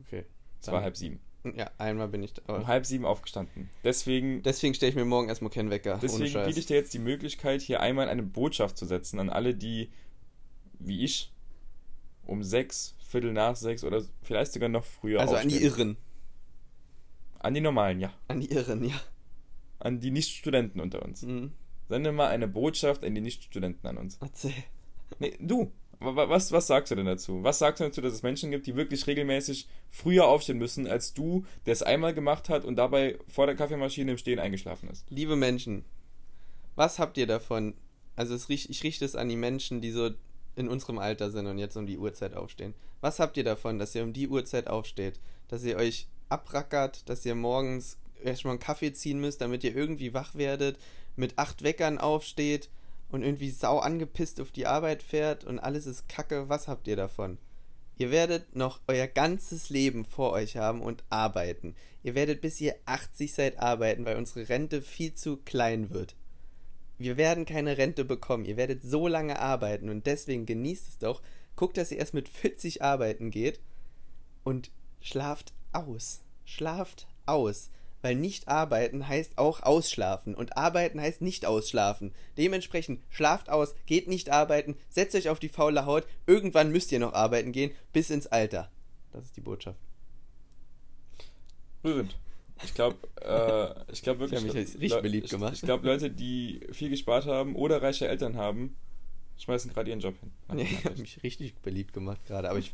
Okay. 0.00 0.24
Es 0.60 0.68
war 0.68 0.82
halb 0.82 0.96
7. 0.96 1.20
Ja, 1.54 1.70
einmal 1.78 2.08
bin 2.08 2.22
ich 2.22 2.32
da. 2.34 2.54
Um 2.54 2.66
halb 2.66 2.86
7 2.86 3.04
aufgestanden. 3.04 3.70
Deswegen, 3.84 4.42
Deswegen 4.42 4.74
stelle 4.74 4.90
ich 4.90 4.96
mir 4.96 5.04
morgen 5.04 5.28
erstmal 5.28 5.50
keinen 5.50 5.70
Wecker. 5.70 5.98
deswegen 6.02 6.44
biete 6.44 6.58
ich 6.58 6.66
dir 6.66 6.76
jetzt 6.76 6.92
die 6.92 6.98
Möglichkeit, 6.98 7.62
hier 7.62 7.80
einmal 7.80 8.08
eine 8.08 8.22
Botschaft 8.22 8.76
zu 8.76 8.84
setzen 8.84 9.20
an 9.20 9.30
alle, 9.30 9.54
die, 9.54 9.90
wie 10.78 11.04
ich, 11.04 11.32
um 12.24 12.42
6, 12.42 12.96
Viertel 12.98 13.32
nach 13.32 13.54
6 13.54 13.84
oder 13.84 14.02
vielleicht 14.22 14.52
sogar 14.52 14.68
noch 14.68 14.84
früher 14.84 15.20
also 15.20 15.36
an 15.36 15.48
die. 15.48 15.62
Irren. 15.62 15.96
An 17.38 17.54
die 17.54 17.60
Normalen, 17.60 18.00
ja. 18.00 18.12
An 18.26 18.40
die 18.40 18.50
Irren, 18.50 18.84
ja. 18.84 19.00
An 19.78 20.00
die 20.00 20.10
Nicht-Studenten 20.10 20.80
unter 20.80 21.04
uns. 21.04 21.22
Mhm. 21.22 21.52
Sende 21.88 22.12
mal 22.12 22.28
eine 22.28 22.48
Botschaft 22.48 23.04
an 23.04 23.14
die 23.14 23.20
Nicht-Studenten 23.20 23.86
an 23.86 23.96
uns. 23.98 24.18
Erzähl. 24.20 24.52
Nee, 25.20 25.34
du, 25.40 25.70
wa- 26.00 26.16
wa- 26.16 26.28
was, 26.28 26.50
was 26.52 26.66
sagst 26.66 26.90
du 26.90 26.96
denn 26.96 27.06
dazu? 27.06 27.42
Was 27.44 27.58
sagst 27.60 27.80
du 27.80 27.84
dazu, 27.84 28.00
dass 28.00 28.12
es 28.12 28.22
Menschen 28.22 28.50
gibt, 28.50 28.66
die 28.66 28.74
wirklich 28.76 29.06
regelmäßig 29.06 29.68
früher 29.90 30.26
aufstehen 30.26 30.58
müssen, 30.58 30.86
als 30.88 31.14
du, 31.14 31.44
der 31.64 31.72
es 31.72 31.82
einmal 31.82 32.12
gemacht 32.12 32.48
hat 32.48 32.64
und 32.64 32.76
dabei 32.76 33.18
vor 33.28 33.46
der 33.46 33.54
Kaffeemaschine 33.54 34.10
im 34.12 34.18
Stehen 34.18 34.38
eingeschlafen 34.40 34.88
ist? 34.90 35.04
Liebe 35.10 35.36
Menschen, 35.36 35.84
was 36.74 36.98
habt 36.98 37.16
ihr 37.18 37.26
davon? 37.26 37.74
Also 38.16 38.34
es 38.34 38.48
ich 38.48 38.82
richte 38.82 39.04
es 39.04 39.14
an 39.14 39.28
die 39.28 39.36
Menschen, 39.36 39.80
die 39.80 39.90
so 39.90 40.10
in 40.56 40.68
unserem 40.68 40.98
Alter 40.98 41.30
sind 41.30 41.46
und 41.46 41.58
jetzt 41.58 41.76
um 41.76 41.86
die 41.86 41.98
Uhrzeit 41.98 42.34
aufstehen. 42.34 42.74
Was 43.00 43.20
habt 43.20 43.36
ihr 43.36 43.44
davon, 43.44 43.78
dass 43.78 43.94
ihr 43.94 44.02
um 44.02 44.12
die 44.12 44.28
Uhrzeit 44.28 44.68
aufsteht? 44.68 45.20
Dass 45.48 45.62
ihr 45.64 45.76
euch 45.76 46.08
abrackert, 46.30 47.08
dass 47.08 47.24
ihr 47.26 47.34
morgens 47.34 47.98
erstmal 48.24 48.52
einen 48.52 48.60
Kaffee 48.60 48.92
ziehen 48.92 49.20
müsst, 49.20 49.40
damit 49.42 49.62
ihr 49.64 49.76
irgendwie 49.76 50.14
wach 50.14 50.34
werdet, 50.34 50.78
mit 51.16 51.38
acht 51.38 51.62
Weckern 51.62 51.98
aufsteht 51.98 52.70
und 53.10 53.22
irgendwie 53.22 53.50
sau 53.50 53.78
angepisst 53.78 54.40
auf 54.40 54.52
die 54.52 54.66
Arbeit 54.66 55.02
fährt 55.02 55.44
und 55.44 55.58
alles 55.58 55.86
ist 55.86 56.08
kacke. 56.08 56.48
Was 56.48 56.68
habt 56.68 56.86
ihr 56.88 56.96
davon? 56.96 57.38
Ihr 57.98 58.10
werdet 58.10 58.54
noch 58.54 58.80
euer 58.88 59.06
ganzes 59.06 59.70
Leben 59.70 60.04
vor 60.04 60.32
euch 60.32 60.56
haben 60.56 60.82
und 60.82 61.04
arbeiten. 61.08 61.74
Ihr 62.02 62.14
werdet 62.14 62.42
bis 62.42 62.60
ihr 62.60 62.74
80 62.84 63.32
seid 63.32 63.58
arbeiten, 63.58 64.04
weil 64.04 64.16
unsere 64.16 64.48
Rente 64.48 64.82
viel 64.82 65.14
zu 65.14 65.38
klein 65.38 65.90
wird. 65.90 66.14
Wir 66.98 67.16
werden 67.16 67.46
keine 67.46 67.78
Rente 67.78 68.04
bekommen. 68.04 68.44
Ihr 68.44 68.56
werdet 68.56 68.82
so 68.82 69.08
lange 69.08 69.38
arbeiten 69.38 69.88
und 69.88 70.06
deswegen 70.06 70.46
genießt 70.46 70.88
es 70.88 70.98
doch. 70.98 71.22
Guckt, 71.54 71.78
dass 71.78 71.90
ihr 71.90 71.98
erst 71.98 72.14
mit 72.14 72.28
40 72.28 72.82
arbeiten 72.82 73.30
geht 73.30 73.60
und 74.44 74.70
schlaft 75.00 75.54
aus. 75.72 76.20
Schlaft 76.44 77.06
aus. 77.24 77.70
Weil 78.06 78.14
nicht 78.14 78.46
arbeiten 78.46 79.08
heißt 79.08 79.36
auch 79.36 79.64
ausschlafen 79.64 80.36
und 80.36 80.56
arbeiten 80.56 81.00
heißt 81.00 81.22
nicht 81.22 81.44
ausschlafen. 81.44 82.12
Dementsprechend 82.38 83.00
schlaft 83.10 83.50
aus, 83.50 83.74
geht 83.86 84.06
nicht 84.06 84.30
arbeiten, 84.30 84.76
setzt 84.88 85.16
euch 85.16 85.28
auf 85.28 85.40
die 85.40 85.48
faule 85.48 85.86
Haut. 85.86 86.06
Irgendwann 86.24 86.70
müsst 86.70 86.92
ihr 86.92 87.00
noch 87.00 87.14
arbeiten 87.14 87.50
gehen, 87.50 87.72
bis 87.92 88.10
ins 88.10 88.28
Alter. 88.28 88.70
Das 89.10 89.24
ist 89.24 89.36
die 89.36 89.40
Botschaft. 89.40 89.80
Rührend. 91.82 92.16
Ich 92.62 92.74
glaube, 92.74 92.96
äh, 93.22 93.92
ich 93.92 94.02
glaube 94.02 94.20
wirklich. 94.20 94.38
Ich 94.38 94.46
mich 94.46 94.54
jetzt 94.54 94.78
richtig 94.80 95.02
beliebt 95.02 95.24
ich, 95.24 95.30
gemacht. 95.32 95.54
Ich 95.54 95.62
glaube, 95.62 95.84
Leute, 95.84 96.08
die 96.08 96.60
viel 96.70 96.90
gespart 96.90 97.26
haben 97.26 97.56
oder 97.56 97.82
reiche 97.82 98.06
Eltern 98.06 98.36
haben, 98.36 98.76
schmeißen 99.36 99.72
gerade 99.72 99.90
ihren 99.90 99.98
Job 99.98 100.14
hin. 100.20 100.30
Nein, 100.46 100.60
ich 100.60 100.84
habe 100.84 100.96
mich 100.96 101.24
richtig 101.24 101.56
beliebt 101.56 101.92
gemacht 101.92 102.24
gerade, 102.24 102.50
aber 102.50 102.60
ich 102.60 102.72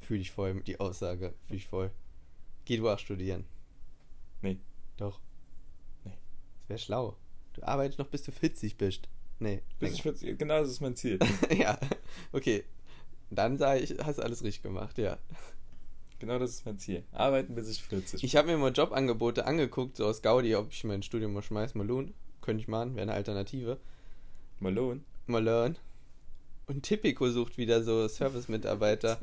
fühle 0.00 0.20
dich 0.20 0.30
voll, 0.30 0.62
die 0.62 0.80
Aussage 0.80 1.34
fühle 1.44 1.58
ich 1.58 1.66
voll. 1.66 1.90
Geh 2.64 2.78
du 2.78 2.88
auch 2.88 2.98
studieren. 2.98 3.44
Nee. 4.40 4.56
Doch. 5.00 5.18
Nee. 6.04 6.12
Das 6.60 6.68
wäre 6.68 6.78
schlau. 6.78 7.16
Du 7.54 7.62
arbeitest 7.62 7.98
noch 7.98 8.06
bis 8.06 8.22
du 8.22 8.30
40 8.30 8.76
bist. 8.76 9.08
Nee. 9.38 9.62
Bis 9.78 9.94
ich 9.94 10.02
40, 10.02 10.38
genau, 10.38 10.60
das 10.60 10.68
ist 10.68 10.80
mein 10.80 10.94
Ziel. 10.94 11.18
ja, 11.58 11.78
okay. 12.32 12.64
Dann 13.30 13.56
sage 13.58 13.80
ich, 13.80 13.96
hast 13.98 14.18
du 14.18 14.22
alles 14.22 14.44
richtig 14.44 14.62
gemacht, 14.62 14.98
ja. 14.98 15.18
Genau 16.18 16.38
das 16.38 16.50
ist 16.50 16.66
mein 16.66 16.78
Ziel. 16.78 17.02
Arbeiten 17.12 17.54
bis 17.54 17.70
ich 17.70 17.82
40 17.82 18.22
Ich 18.22 18.36
habe 18.36 18.48
mir 18.48 18.58
mal 18.58 18.72
Jobangebote 18.72 19.46
angeguckt, 19.46 19.96
so 19.96 20.04
aus 20.04 20.20
Gaudi, 20.20 20.54
ob 20.54 20.70
ich 20.70 20.84
mein 20.84 21.02
Studium 21.02 21.32
mal 21.32 21.42
schmeiß, 21.42 21.74
mal 21.74 21.86
lohn. 21.86 22.12
Könnte 22.42 22.60
ich 22.60 22.68
machen, 22.68 22.94
wäre 22.94 23.02
eine 23.04 23.14
Alternative. 23.14 23.78
Malone? 24.58 25.00
Mal 25.26 25.42
learn. 25.42 25.78
Und 26.66 26.82
Tipico 26.82 27.30
sucht 27.30 27.56
wieder 27.56 27.82
so 27.82 28.06
Service-Mitarbeiter. 28.06 29.18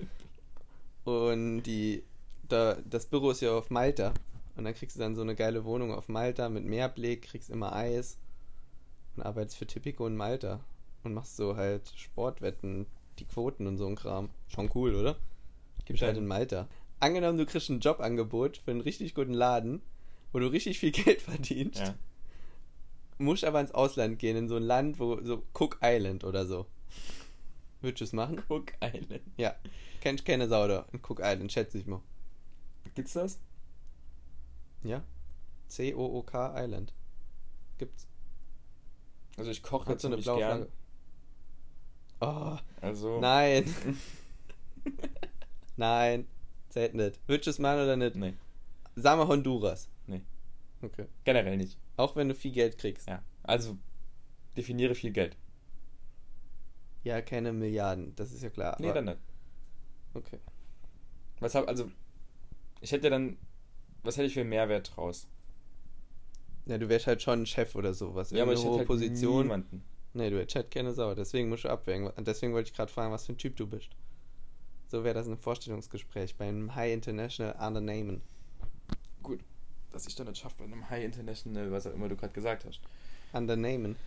Und 1.06 1.64
die, 1.64 2.04
da, 2.48 2.78
das 2.90 3.06
Büro 3.06 3.32
ist 3.32 3.42
ja 3.42 3.52
auf 3.52 3.70
Malta. 3.70 4.14
Und 4.58 4.64
dann 4.64 4.74
kriegst 4.74 4.96
du 4.96 5.00
dann 5.00 5.16
so 5.16 5.22
eine 5.22 5.36
geile 5.36 5.66
Wohnung 5.66 5.94
auf 5.94 6.10
Malta 6.10 6.50
mit 6.50 6.66
Meerblick, 6.66 7.22
kriegst 7.22 7.52
immer 7.52 7.74
Eis 7.74 8.18
und 9.16 9.24
arbeitest 9.24 9.56
für 9.56 9.68
Tipico 9.68 10.08
in 10.08 10.16
Malta. 10.16 10.62
Und 11.04 11.14
machst 11.14 11.38
so 11.38 11.56
halt 11.56 11.94
Sportwetten, 11.96 12.88
die 13.20 13.26
Quoten 13.26 13.68
und 13.68 13.78
so 13.78 13.86
ein 13.86 13.96
Kram. 13.96 14.30
Schon 14.48 14.70
cool, 14.74 14.96
oder? 14.96 15.18
Gibt's 15.86 16.02
halt 16.02 16.18
in 16.18 16.26
Malta. 16.26 16.68
Angenommen, 17.00 17.38
du 17.38 17.46
kriegst 17.46 17.70
ein 17.70 17.80
Jobangebot 17.80 18.58
für 18.58 18.72
einen 18.72 18.82
richtig 18.82 19.14
guten 19.14 19.34
Laden, 19.34 19.82
wo 20.34 20.40
du 20.40 20.48
richtig 20.48 20.80
viel 20.80 20.92
Geld 21.04 21.22
verdienst. 21.22 21.80
Ja. 21.80 21.96
Musst 23.20 23.46
aber 23.46 23.62
ins 23.62 23.72
Ausland 23.72 24.18
gehen, 24.18 24.36
in 24.36 24.50
so 24.50 24.56
ein 24.56 24.64
Land, 24.64 25.00
wo 25.00 25.24
so 25.24 25.44
Cook 25.54 25.80
Island 25.84 26.24
oder 26.24 26.48
so. 26.48 26.66
Würdest 27.82 28.02
du 28.02 28.06
es 28.06 28.14
machen? 28.14 28.42
Cook 28.50 28.74
Island. 28.82 29.22
Ja. 29.38 29.56
Kennst 30.02 30.26
keine 30.26 30.48
Sau 30.48 30.68
da 30.68 30.88
in 30.92 31.00
Cook 31.00 31.22
Island, 31.24 31.52
schätze 31.52 31.78
ich 31.78 31.86
mal. 31.86 32.02
Gibt's 32.96 33.14
das? 33.14 33.40
Ja. 34.84 35.04
C-O-O-K 35.68 36.54
Island. 36.64 36.94
Gibt's. 37.78 38.08
Also 39.38 39.52
ich 39.52 39.62
koche 39.62 39.92
jetzt 39.92 40.02
so 40.02 40.08
eine 40.08 40.18
blaue 40.18 40.38
gern. 40.40 40.58
Flagge. 40.58 40.72
Oh, 42.20 42.58
Also. 42.82 43.20
nein. 43.20 43.74
nein. 45.78 46.28
Zählt 46.70 46.96
nicht. 46.96 47.20
Würdest 47.28 47.48
du 47.48 47.52
es 47.52 47.60
machen 47.60 47.82
oder 47.82 47.96
nicht? 47.96 48.16
Nee. 48.16 48.34
Sag 48.96 49.18
mal 49.18 49.28
Honduras. 49.28 49.90
Nee. 50.08 50.22
Okay. 50.82 51.06
Generell 51.24 51.58
nicht. 51.58 51.78
Auch 51.98 52.16
wenn 52.16 52.30
du 52.30 52.36
viel 52.36 52.52
Geld 52.52 52.78
kriegst. 52.78 53.08
Ja. 53.08 53.22
Also 53.44 53.78
definiere 54.56 54.96
viel 54.96 55.12
Geld. 55.12 55.38
Ja, 57.04 57.22
keine 57.22 57.54
Milliarden, 57.54 58.16
das 58.16 58.32
ist 58.34 58.42
ja 58.44 58.50
klar. 58.50 58.76
Nee, 58.80 58.92
dann 58.92 59.06
nicht. 59.06 59.20
Okay. 60.14 60.40
Was 61.40 61.56
hab, 61.56 61.68
also. 61.68 61.90
Ich 62.82 62.92
hätte 62.92 63.10
dann. 63.10 63.38
Was 64.08 64.16
hätte 64.16 64.28
ich 64.28 64.36
für 64.36 64.40
einen 64.40 64.52
Mehrwert 64.52 64.96
draus? 64.96 65.28
Ja, 66.66 66.78
du 66.78 66.88
wärst 66.88 67.08
halt 67.08 67.22
schon 67.22 67.42
ein 67.42 67.46
Chef 67.46 67.76
oder 67.76 67.94
sowas. 67.94 68.32
Ja, 68.32 68.44
aber 68.44 68.54
ich 68.54 68.64
hätte 68.64 68.78
halt 68.78 68.88
Position. 68.88 69.42
niemanden. 69.42 69.84
Nee, 70.14 70.30
du 70.30 70.40
hättest 70.40 70.56
halt 70.56 70.72
keine 70.72 70.94
Sau. 70.94 71.14
Deswegen 71.14 71.50
musst 71.50 71.66
du 71.66 71.70
abwägen. 71.70 72.08
Und 72.08 72.26
deswegen 72.26 72.54
wollte 72.54 72.70
ich 72.70 72.74
gerade 72.74 72.90
fragen, 72.90 73.12
was 73.12 73.26
für 73.26 73.34
ein 73.34 73.38
Typ 73.38 73.58
du 73.58 73.68
bist. 73.68 73.90
So 74.88 75.04
wäre 75.04 75.14
das 75.14 75.28
ein 75.28 75.38
Vorstellungsgespräch 75.38 76.38
bei 76.38 76.48
einem 76.48 76.74
High 76.74 76.94
International 76.94 77.54
Unternehmen. 77.68 78.22
Gut. 79.24 79.42
Dass 79.92 80.08
ich 80.08 80.16
dann 80.16 80.28
nicht 80.28 80.40
schaffe 80.40 80.56
bei 80.60 80.64
einem 80.64 80.90
High 80.90 81.04
International, 81.04 81.70
was 81.74 81.86
auch 81.86 81.94
immer 81.94 82.08
du 82.08 82.16
gerade 82.16 82.32
gesagt 82.32 82.64
hast. 82.64 82.80
Unternehmen. 83.34 83.98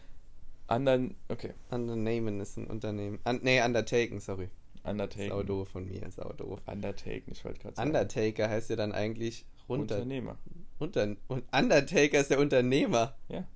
Anderen. 0.66 1.14
Okay. 1.28 1.52
Unternehmen 1.68 2.40
ist 2.40 2.56
ein 2.56 2.68
Unternehmen. 2.68 3.18
Un 3.28 3.40
nee, 3.42 3.62
Undertaken, 3.62 4.20
sorry. 4.20 4.48
Undertaken. 4.82 5.28
Sau 5.28 5.42
doof 5.42 5.68
von 5.68 5.86
mir, 5.86 6.10
sau 6.10 6.32
doof. 6.32 6.60
Undertaken, 6.66 7.32
ich 7.32 7.44
wollte 7.44 7.60
gerade 7.60 7.76
sagen. 7.76 7.88
Undertaker 7.88 8.48
heißt 8.48 8.70
ja 8.70 8.76
dann 8.76 8.92
eigentlich 8.92 9.44
runter. 9.68 9.96
Unternehmer. 9.96 10.38
Unter 10.78 11.16
und 11.28 11.44
Undertaker 11.52 12.20
ist 12.20 12.30
der 12.30 12.38
Unternehmer. 12.38 13.14
Ja. 13.28 13.46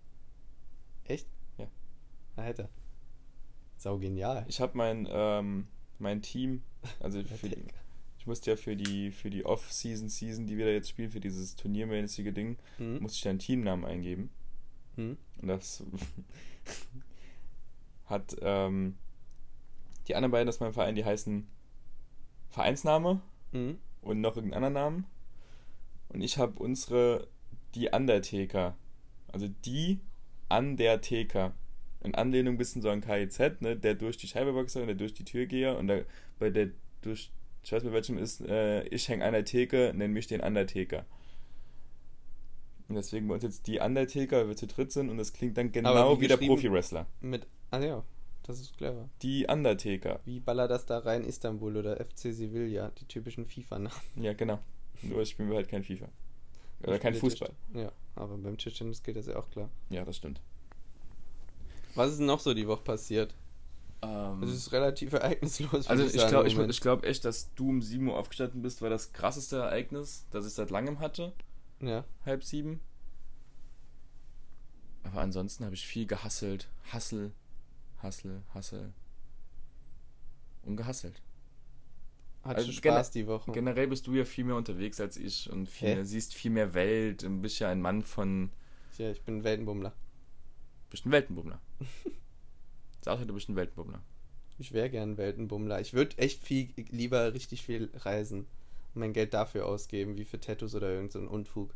Echt? 1.05 1.27
Ja. 1.59 1.67
Alter. 2.37 2.69
Sau 3.77 3.99
genial. 3.99 4.45
Ich 4.49 4.61
habe 4.61 4.77
mein, 4.77 5.09
ähm, 5.11 5.67
mein 5.99 6.23
Team, 6.23 6.63
also 7.01 7.23
für 7.23 7.49
ich 8.19 8.27
musste 8.27 8.53
ja 8.53 8.57
für 8.57 8.75
die, 8.77 9.11
für 9.11 9.29
die 9.29 9.45
Off-Season, 9.45 10.09
Season, 10.09 10.47
die 10.47 10.57
wir 10.57 10.65
da 10.65 10.73
jetzt 10.73 10.89
spielen, 10.89 11.11
für 11.11 11.21
dieses 11.21 11.57
turniermäßige 11.57 12.33
Ding, 12.33 12.57
Hm? 12.79 13.01
musste 13.01 13.17
ich 13.17 13.23
da 13.23 13.31
einen 13.31 13.39
Teamnamen 13.39 13.85
eingeben. 13.85 14.31
Hm? 14.97 15.19
Und 15.43 15.49
das 15.49 15.85
hat 18.07 18.37
ähm, 18.41 18.97
die 20.09 20.15
anderen 20.17 20.33
beiden 20.33 20.49
aus 20.49 20.61
meinem 20.61 20.75
Verein, 20.75 20.95
die 20.95 21.05
heißen 21.05 21.47
Vereinsname 22.51 23.21
Hm? 23.53 23.79
und 24.03 24.21
noch 24.21 24.37
irgendeinen 24.37 24.65
anderen 24.65 24.75
Namen. 24.75 25.07
Und 26.09 26.21
ich 26.21 26.39
habe 26.39 26.59
unsere, 26.59 27.29
die 27.75 27.89
Undertaker. 27.89 28.77
Also 29.33 29.49
die 29.65 30.01
Undertaker. 30.49 31.55
In 32.03 32.15
Anlehnung 32.15 32.55
ein 32.55 32.59
bisschen 32.59 32.83
so 32.83 32.91
an 32.91 33.01
KIZ, 33.01 33.61
ne? 33.61 33.77
Der 33.77 33.95
durch 33.95 34.17
die 34.17 34.29
Scheibe 34.29 34.53
und 34.53 34.75
der 34.75 34.95
durch 34.95 35.15
die 35.15 35.25
Tür 35.25 35.47
gehe. 35.47 35.77
Und 35.77 35.89
der, 35.89 36.05
bei 36.39 36.51
der 36.51 36.69
durch, 37.01 37.31
ich 37.63 37.73
weiß 37.73 37.83
nicht 37.83 37.93
welchem 37.93 38.19
ist, 38.19 38.43
äh, 38.43 38.85
ich 38.89 39.09
hänge 39.09 39.25
an 39.25 39.33
der 39.33 39.45
Theke, 39.45 39.93
nenn 39.95 40.13
mich 40.13 40.27
den 40.27 40.41
Undertaker. 40.41 41.07
Und 42.89 42.97
deswegen 42.97 43.27
bei 43.29 43.35
uns 43.35 43.43
jetzt 43.43 43.67
die 43.67 43.79
Undertaker, 43.81 44.41
weil 44.41 44.49
wir 44.49 44.57
zu 44.57 44.67
dritt 44.67 44.93
sind 44.93 45.09
und 45.09 45.17
das 45.17 45.33
klingt 45.33 45.57
dann 45.57 45.73
genau 45.73 46.17
wie 46.19 46.21
wie 46.23 46.29
der? 46.29 46.37
Profi-Wrestler. 46.37 47.07
Mit. 47.23 47.47
Ah 47.71 47.81
ja, 47.81 48.05
das 48.45 48.61
ist 48.61 48.77
clever. 48.77 49.09
Die 49.23 49.47
Undertaker. 49.47 50.21
Wie 50.25 50.39
ballert 50.41 50.71
das 50.71 50.87
da 50.87 50.99
rein 50.99 51.25
Istanbul 51.25 51.77
oder 51.77 51.97
FC 51.97 52.33
Sevilla? 52.33 52.91
Die 53.01 53.05
typischen 53.07 53.45
FIFA-Namen. 53.47 53.91
Ja, 54.17 54.33
genau. 54.33 54.59
Nur 55.03 55.25
spielen 55.27 55.49
wir 55.51 55.57
halt 55.57 55.69
kein 55.69 55.83
FIFA. 55.85 56.09
Oder 56.83 56.99
kein 56.99 57.15
Fußball. 57.15 57.49
Tisch- 57.49 57.83
Ja, 57.83 57.93
aber 58.15 58.37
beim 58.39 58.57
Tischtennis 58.57 59.03
geht 59.03 59.17
das 59.17 59.27
ja 59.27 59.37
auch 59.37 59.51
klar. 59.51 59.69
Ja, 59.91 60.05
das 60.05 60.17
stimmt. 60.17 60.41
Was 61.95 62.13
ist 62.13 62.21
noch 62.21 62.41
so 62.41 62.55
die 62.55 62.67
Woche 62.69 62.83
passiert? 62.85 63.35
Es 64.43 64.51
ist 64.51 64.73
relativ 64.73 65.15
ereignislos. 65.15 65.87
Ähm, 65.87 65.91
also 65.91 66.05
ich 66.05 66.13
sagen, 66.13 66.29
glaube 66.31 66.49
ich, 66.49 66.59
ich 66.59 66.81
glaub 66.83 67.05
echt, 67.07 67.25
dass 67.25 67.55
du 67.55 67.71
um 67.71 67.81
7 67.81 68.07
Uhr 68.07 68.19
aufgestanden 68.19 68.61
bist, 68.61 68.83
war 68.83 68.91
das 68.91 69.15
krasseste 69.15 69.57
Ereignis, 69.57 70.27
das 70.31 70.47
ich 70.47 70.53
seit 70.53 70.69
langem 70.69 70.99
hatte. 71.01 71.33
Ja. 71.81 72.05
Halb 72.27 72.45
sieben. 72.45 72.81
Aber 75.05 75.21
ansonsten 75.23 75.65
habe 75.65 75.75
ich 75.75 75.87
viel 75.87 76.07
gehasselt. 76.07 76.69
Hassel, 76.93 77.33
Hassel, 78.05 78.43
Hassel. 78.53 78.93
Und 80.63 80.77
gehasselt. 80.77 81.23
Hattest 82.43 82.69
Also 82.69 82.73
Spaß 82.73 83.11
die 83.13 83.27
Woche? 83.27 83.51
Generell 83.53 83.89
bist 83.89 84.07
du 84.07 84.13
ja 84.13 84.27
viel 84.27 84.45
mehr 84.45 84.57
unterwegs 84.57 85.01
als 85.01 85.17
ich 85.17 85.51
und 85.51 85.69
viel 85.71 85.89
Hä? 85.89 85.95
mehr, 85.97 86.05
siehst 86.05 86.35
viel 86.35 86.51
mehr 86.51 86.75
Welt 86.75 87.25
und 87.25 87.41
bist 87.41 87.59
ja 87.61 87.71
ein 87.71 87.81
Mann 87.81 88.03
von. 88.03 88.51
Ja, 88.99 89.11
ich 89.11 89.23
bin 89.23 89.39
ein 89.39 89.45
Weltenbummler. 89.45 89.95
bist 90.91 91.07
ein 91.07 91.13
Weltenbummler. 91.13 91.61
Sag 93.01 93.19
dir, 93.19 93.27
du 93.27 93.33
bist 93.33 93.49
ein 93.49 93.57
Weltenbummler. 93.57 94.03
Ich 94.59 94.73
wäre 94.73 94.91
gern 94.91 95.13
ein 95.13 95.17
Weltenbummler. 95.17 95.81
Ich 95.81 95.95
würde 95.95 96.19
echt 96.19 96.43
viel 96.43 96.75
lieber 96.91 97.33
richtig 97.33 97.63
viel 97.63 97.91
reisen 97.95 98.41
und 98.95 99.01
mein 99.01 99.15
Geld 99.15 99.33
dafür 99.33 99.67
ausgeben, 99.67 100.19
wie 100.19 100.25
für 100.25 100.39
Tattoos 100.39 100.75
oder 100.75 100.91
irgend 100.91 101.13
so 101.13 101.19
ein 101.19 101.27
Unfug. 101.29 101.75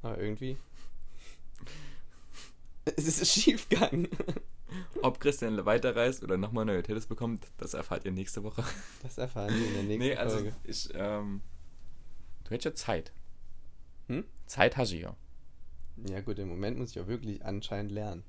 Aber 0.00 0.18
irgendwie. 0.18 0.56
Es 2.96 3.06
ist 3.06 3.26
schief 3.30 3.68
gegangen. 3.68 4.08
Ob 5.02 5.20
Christian 5.20 5.64
weiterreist 5.64 6.22
oder 6.22 6.36
nochmal 6.36 6.64
neue 6.64 6.82
Tattoos 6.82 7.06
bekommt, 7.06 7.46
das 7.58 7.74
erfahrt 7.74 8.04
ihr 8.04 8.12
nächste 8.12 8.42
Woche. 8.42 8.64
Das 9.02 9.18
erfahren 9.18 9.54
wir 9.54 9.66
in 9.66 9.74
der 9.74 9.82
nächsten 9.84 10.08
nee, 10.08 10.16
also 10.16 10.36
Folge. 10.36 10.54
ich, 10.64 10.88
ähm, 10.94 11.40
du 12.44 12.50
hättest 12.50 12.64
ja 12.64 12.74
Zeit. 12.74 13.12
Hm? 14.08 14.24
Zeit 14.46 14.76
hast 14.76 14.92
du 14.92 14.96
ja. 14.96 15.16
Ja 16.08 16.20
gut, 16.20 16.38
im 16.38 16.48
Moment 16.48 16.78
muss 16.78 16.90
ich 16.90 17.00
auch 17.00 17.06
wirklich 17.06 17.44
anscheinend 17.44 17.92
lernen. 17.92 18.24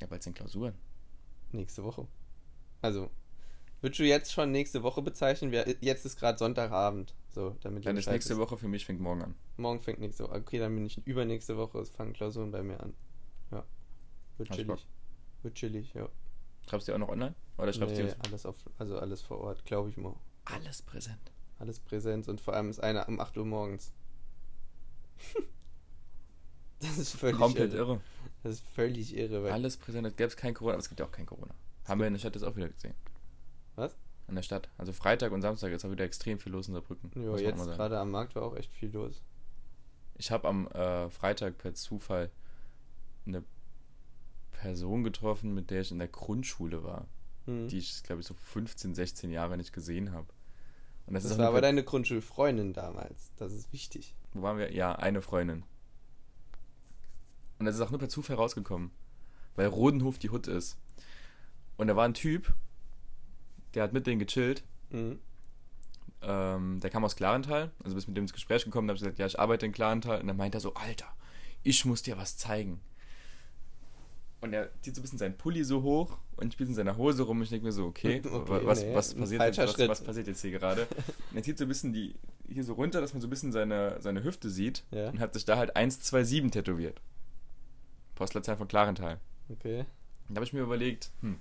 Ja, 0.00 0.06
bald 0.06 0.22
sind 0.22 0.34
Klausuren. 0.34 0.74
Nächste 1.52 1.84
Woche. 1.84 2.06
Also, 2.82 3.10
würdest 3.80 4.00
du 4.00 4.04
jetzt 4.04 4.32
schon 4.32 4.50
nächste 4.50 4.82
Woche 4.82 5.02
bezeichnen? 5.02 5.52
Wir, 5.52 5.76
jetzt 5.80 6.04
ist 6.04 6.18
gerade 6.18 6.38
Sonntagabend. 6.38 7.14
So, 7.30 7.56
damit 7.60 7.86
Dann 7.86 7.96
ist 7.96 8.08
nächste. 8.08 8.36
Woche 8.38 8.56
für 8.56 8.68
mich 8.68 8.84
fängt 8.84 9.00
morgen 9.00 9.22
an. 9.22 9.34
Morgen 9.56 9.80
fängt 9.80 10.00
nächste 10.00 10.24
Woche. 10.24 10.34
Okay, 10.34 10.58
dann 10.58 10.74
bin 10.74 10.84
ich 10.84 10.98
übernächste 11.06 11.56
Woche. 11.56 11.78
Es 11.78 11.90
fangen 11.90 12.12
Klausuren 12.12 12.50
bei 12.50 12.62
mir 12.62 12.80
an. 12.80 12.94
Ja. 13.52 13.64
Wird 14.36 14.50
Hast 14.50 14.56
chillig. 14.56 14.86
Wird 15.42 15.54
chillig, 15.54 15.92
ja. 15.94 16.08
Schreibst 16.68 16.88
du 16.88 16.94
auch 16.94 16.98
noch 16.98 17.08
online? 17.08 17.34
Oder 17.58 17.72
schreibst 17.72 17.96
Nee, 17.96 18.02
du 18.08 18.16
alles 18.24 18.46
auf, 18.46 18.56
also 18.78 18.98
alles 18.98 19.22
vor 19.22 19.38
Ort, 19.38 19.64
glaube 19.64 19.88
ich 19.90 19.96
mal. 19.96 20.14
alles 20.44 20.82
präsent? 20.82 21.32
Alles 21.58 21.78
Präsenz 21.80 22.28
und 22.28 22.40
vor 22.40 22.54
allem 22.54 22.70
ist 22.70 22.80
einer 22.80 23.06
um 23.08 23.20
8 23.20 23.36
Uhr 23.36 23.44
morgens. 23.44 23.92
das 26.80 26.96
ist 26.98 27.12
völlig 27.16 27.36
Komplett 27.38 27.74
irre. 27.74 27.92
irre. 27.94 28.00
Das 28.42 28.52
ist 28.54 28.66
völlig 28.68 29.14
irre, 29.14 29.52
Alles 29.52 29.76
präsent. 29.76 30.06
Es 30.06 30.16
gäbe 30.16 30.28
es 30.28 30.36
kein 30.36 30.54
Corona, 30.54 30.74
aber 30.74 30.80
es 30.82 30.88
gibt 30.88 31.00
ja 31.00 31.06
auch 31.06 31.12
kein 31.12 31.26
Corona. 31.26 31.54
Haben 31.86 32.00
wir 32.00 32.06
in 32.06 32.14
der 32.14 32.18
Stadt 32.20 32.34
jetzt 32.34 32.44
auch 32.44 32.56
wieder 32.56 32.68
gesehen. 32.68 32.94
Was? 33.76 33.94
In 34.28 34.36
der 34.36 34.42
Stadt. 34.42 34.70
Also 34.78 34.92
Freitag 34.92 35.32
und 35.32 35.42
Samstag 35.42 35.72
ist 35.72 35.84
auch 35.84 35.90
wieder 35.90 36.04
extrem 36.04 36.38
viel 36.38 36.52
los 36.52 36.68
in 36.68 36.74
Saarbrücken. 36.74 37.10
ja, 37.22 37.36
jetzt 37.36 37.64
gerade 37.66 37.98
am 37.98 38.10
Markt 38.10 38.34
war 38.36 38.42
auch 38.42 38.56
echt 38.56 38.72
viel 38.72 38.90
los. 38.90 39.22
Ich 40.16 40.30
habe 40.30 40.48
am 40.48 40.66
äh, 40.68 41.10
Freitag 41.10 41.58
per 41.58 41.74
Zufall 41.74 42.30
eine 43.26 43.44
Person 44.60 45.02
getroffen, 45.04 45.54
mit 45.54 45.70
der 45.70 45.80
ich 45.80 45.90
in 45.90 45.98
der 45.98 46.08
Grundschule 46.08 46.84
war, 46.84 47.06
Hm. 47.46 47.68
die 47.68 47.78
ich, 47.78 48.02
glaube 48.02 48.20
ich, 48.20 48.26
so 48.26 48.34
15, 48.34 48.94
16 48.94 49.30
Jahre 49.30 49.56
nicht 49.56 49.72
gesehen 49.72 50.12
habe. 50.12 50.26
Und 51.06 51.14
das, 51.14 51.24
das 51.24 51.38
war 51.38 51.48
aber 51.48 51.62
deine 51.62 51.82
Grundschulfreundin 51.82 52.72
damals. 52.74 53.32
Das 53.36 53.52
ist 53.52 53.72
wichtig. 53.72 54.14
Wo 54.32 54.42
waren 54.42 54.58
wir? 54.58 54.72
Ja, 54.72 54.94
eine 54.94 55.22
Freundin. 55.22 55.64
Und 57.58 57.66
das 57.66 57.74
ist 57.74 57.80
auch 57.80 57.90
nur 57.90 57.98
per 57.98 58.08
Zufall 58.08 58.36
rausgekommen. 58.36 58.90
Weil 59.56 59.66
Rodenhof 59.66 60.18
die 60.18 60.30
Hut 60.30 60.46
ist. 60.46 60.76
Und 61.76 61.88
da 61.88 61.96
war 61.96 62.04
ein 62.04 62.14
Typ, 62.14 62.52
der 63.74 63.82
hat 63.82 63.92
mit 63.92 64.06
denen 64.06 64.18
gechillt. 64.20 64.62
Mhm. 64.90 65.18
Ähm, 66.22 66.80
der 66.80 66.90
kam 66.90 67.04
aus 67.04 67.16
Klarental. 67.16 67.70
Also 67.82 67.94
bist 67.94 68.06
mit 68.06 68.16
dem 68.16 68.24
ins 68.24 68.32
Gespräch 68.34 68.64
gekommen. 68.64 68.86
Da 68.86 68.92
hab 68.92 68.96
ich 68.96 69.02
gesagt, 69.02 69.18
ja, 69.18 69.26
ich 69.26 69.40
arbeite 69.40 69.64
in 69.66 69.72
Klarental. 69.72 70.20
Und 70.20 70.26
dann 70.26 70.36
meint 70.36 70.54
er 70.54 70.60
so, 70.60 70.74
Alter, 70.74 71.08
ich 71.62 71.84
muss 71.86 72.02
dir 72.02 72.18
was 72.18 72.36
zeigen. 72.36 72.80
Und 74.42 74.54
er 74.54 74.70
zieht 74.80 74.94
so 74.94 75.00
ein 75.00 75.02
bisschen 75.02 75.18
seinen 75.18 75.36
Pulli 75.36 75.64
so 75.64 75.82
hoch 75.82 76.16
und 76.36 76.48
ich 76.48 76.56
bin 76.56 76.68
in 76.68 76.74
seiner 76.74 76.96
Hose 76.96 77.24
rum 77.24 77.36
und 77.38 77.42
ich 77.42 77.50
denke 77.50 77.66
mir 77.66 77.72
so, 77.72 77.84
okay, 77.86 78.22
Okay, 78.24 78.60
was, 78.64 78.82
nee, 78.82 78.94
was, 78.94 79.14
passiert 79.14 79.42
jetzt, 79.42 79.58
was, 79.58 79.88
was 79.88 80.02
passiert 80.02 80.26
jetzt 80.28 80.40
hier 80.40 80.50
gerade? 80.52 80.86
Und 81.30 81.36
er 81.36 81.42
zieht 81.42 81.58
so 81.58 81.64
ein 81.66 81.68
bisschen 81.68 81.92
die 81.92 82.14
hier 82.48 82.64
so 82.64 82.72
runter, 82.72 83.00
dass 83.02 83.12
man 83.12 83.20
so 83.20 83.26
ein 83.26 83.30
bisschen 83.30 83.52
seine, 83.52 84.00
seine 84.00 84.24
Hüfte 84.24 84.48
sieht 84.48 84.82
Ja. 84.90 85.10
und 85.10 85.20
hat 85.20 85.34
sich 85.34 85.44
da 85.44 85.56
halt 85.58 85.76
127 85.76 86.50
tätowiert. 86.50 87.00
Postleitzahl 88.14 88.56
von 88.56 88.66
Klarental. 88.66 89.18
Okay. 89.50 89.80
Und 90.28 90.34
da 90.34 90.36
habe 90.36 90.44
ich 90.44 90.52
mir 90.54 90.60
überlegt, 90.62 91.10
hm, 91.20 91.38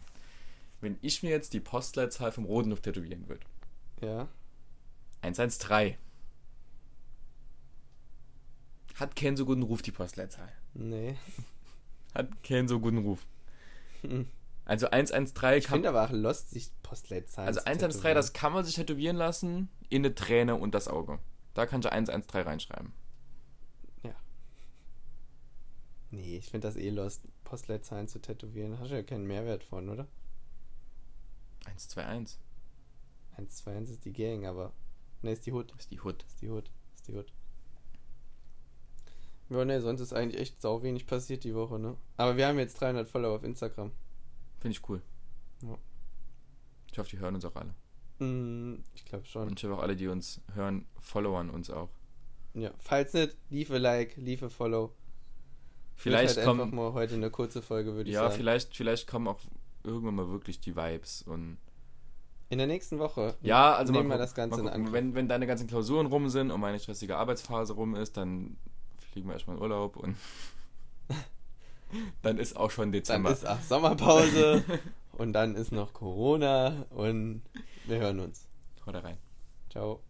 wenn 0.81 0.97
ich 1.01 1.23
mir 1.23 1.29
jetzt 1.29 1.53
die 1.53 1.59
Postleitzahl 1.62 2.31
vom 2.33 2.43
Rodenhof 2.45 2.81
tätowieren 2.81 3.27
würde, 3.29 3.45
Ja. 4.01 4.27
113, 5.21 5.95
hat 8.95 9.15
keinen 9.15 9.38
so 9.38 9.45
guten 9.45 9.63
Ruf, 9.63 9.81
die 9.81 9.91
Postleitzahl. 9.91 10.51
Nee. 10.73 11.15
Hat 12.13 12.43
keinen 12.43 12.67
so 12.67 12.79
guten 12.79 12.99
Ruf. 12.99 13.25
Hm. 14.01 14.27
Also 14.65 14.89
113 14.89 15.57
Ich 15.57 15.65
kann 15.65 15.75
finde 15.75 15.89
aber 15.89 16.05
auch 16.05 16.11
Lost, 16.11 16.51
sich 16.51 16.69
Postleitzahlen 16.83 17.47
Also 17.47 17.59
zu 17.61 17.65
113, 17.65 17.91
tätowieren. 17.91 18.15
das 18.15 18.33
kann 18.33 18.53
man 18.53 18.63
sich 18.63 18.75
tätowieren 18.75 19.15
lassen 19.15 19.69
in 19.89 20.05
eine 20.05 20.13
Träne 20.13 20.55
und 20.55 20.75
das 20.75 20.87
Auge. 20.87 21.19
Da 21.55 21.65
kannst 21.65 21.85
du 21.85 21.91
113 21.91 22.41
reinschreiben. 22.47 22.93
Nee, 26.11 26.37
ich 26.37 26.49
finde 26.49 26.67
das 26.67 26.75
eh 26.75 26.89
Lost, 26.89 27.21
Postleitzahlen 27.43 28.07
zu 28.07 28.19
tätowieren. 28.19 28.79
Hast 28.79 28.89
du 28.91 28.95
ja 28.95 29.03
keinen 29.03 29.27
Mehrwert 29.27 29.63
von, 29.63 29.89
oder? 29.89 30.07
121 31.65 32.39
1, 33.37 33.55
2, 33.57 33.75
1 33.75 33.89
ist 33.91 34.05
die 34.05 34.13
Gang, 34.13 34.45
aber. 34.45 34.73
Ne, 35.21 35.31
ist 35.31 35.45
die 35.45 35.53
Hut. 35.53 35.73
ist 35.77 35.91
die 35.91 35.99
Hut. 35.99 36.23
Ist 36.23 36.41
die 36.41 36.49
Hut. 36.49 36.71
Ist 36.95 37.07
die 37.07 37.15
Hut. 37.15 37.31
Ja, 39.49 39.65
ne, 39.65 39.81
sonst 39.81 40.01
ist 40.01 40.13
eigentlich 40.13 40.39
echt 40.39 40.62
sau 40.62 40.83
wenig 40.83 41.07
passiert 41.07 41.43
die 41.43 41.55
Woche, 41.55 41.79
ne? 41.79 41.97
Aber 42.17 42.38
wir 42.38 42.47
haben 42.47 42.59
jetzt 42.59 42.79
300 42.79 43.07
Follower 43.07 43.35
auf 43.35 43.43
Instagram. 43.43 43.91
Finde 44.59 44.77
ich 44.77 44.88
cool. 44.89 45.01
Ja. 45.63 45.77
Ich 46.91 46.99
hoffe, 46.99 47.09
die 47.09 47.19
hören 47.19 47.35
uns 47.35 47.45
auch 47.45 47.55
alle. 47.55 47.73
Hm, 48.19 48.83
ich 48.93 49.05
glaube 49.05 49.25
schon. 49.25 49.47
Und 49.47 49.59
ich 49.59 49.63
hoffe 49.63 49.75
auch 49.75 49.81
alle, 49.81 49.95
die 49.95 50.07
uns 50.07 50.41
hören, 50.53 50.85
followern 50.99 51.49
uns 51.49 51.69
auch. 51.69 51.89
Ja, 52.53 52.71
falls 52.79 53.13
nicht, 53.13 53.38
liefe 53.49 53.77
Like, 53.77 54.15
liefe 54.17 54.49
Follow. 54.49 54.93
Vielleicht 55.95 56.38
halt 56.38 56.47
einfach 56.47 56.63
kommen, 56.63 56.75
mal 56.75 56.93
heute 56.93 57.15
eine 57.15 57.29
kurze 57.29 57.62
Folge, 57.62 57.93
würde 57.93 58.09
ich 58.09 58.15
ja, 58.15 58.23
sagen. 58.23 58.35
vielleicht, 58.35 58.75
vielleicht 58.75 59.07
kommen 59.07 59.27
auch 59.27 59.39
irgendwann 59.83 60.15
mal 60.15 60.29
wirklich 60.29 60.59
die 60.59 60.75
Vibes 60.75 61.23
und 61.23 61.57
In 62.49 62.57
der 62.57 62.67
nächsten 62.67 62.99
Woche. 62.99 63.35
ja, 63.41 63.73
also 63.73 63.91
nehmen 63.91 64.09
wir 64.09 64.17
das 64.17 64.33
Ganze 64.33 64.57
mal 64.57 64.62
in 64.62 64.65
gucken. 64.65 64.81
Angriff. 64.81 64.93
Wenn, 64.93 65.15
wenn 65.15 65.27
deine 65.27 65.45
ganzen 65.45 65.67
Klausuren 65.67 66.07
rum 66.07 66.29
sind 66.29 66.51
und 66.51 66.62
meine 66.62 66.79
stressige 66.79 67.17
Arbeitsphase 67.17 67.73
rum 67.73 67.95
ist, 67.95 68.17
dann 68.17 68.57
fliegen 69.11 69.27
wir 69.27 69.33
erstmal 69.33 69.57
in 69.57 69.61
Urlaub 69.61 69.95
und 69.97 70.15
dann 72.21 72.37
ist 72.37 72.55
auch 72.55 72.71
schon 72.71 72.85
Dann 72.85 72.91
Dezember. 72.93 73.31
ist 73.31 73.47
auch 73.47 73.61
Sommerpause 73.61 74.63
und 75.13 75.33
dann 75.33 75.55
ist 75.55 75.71
noch 75.71 75.93
Corona 75.93 76.85
und 76.91 77.41
wir 77.85 77.97
hören 77.99 78.19
uns. 78.19 78.47
Hau 78.85 78.91
da 78.91 78.99
rein. 78.99 79.17
Ciao. 79.69 80.01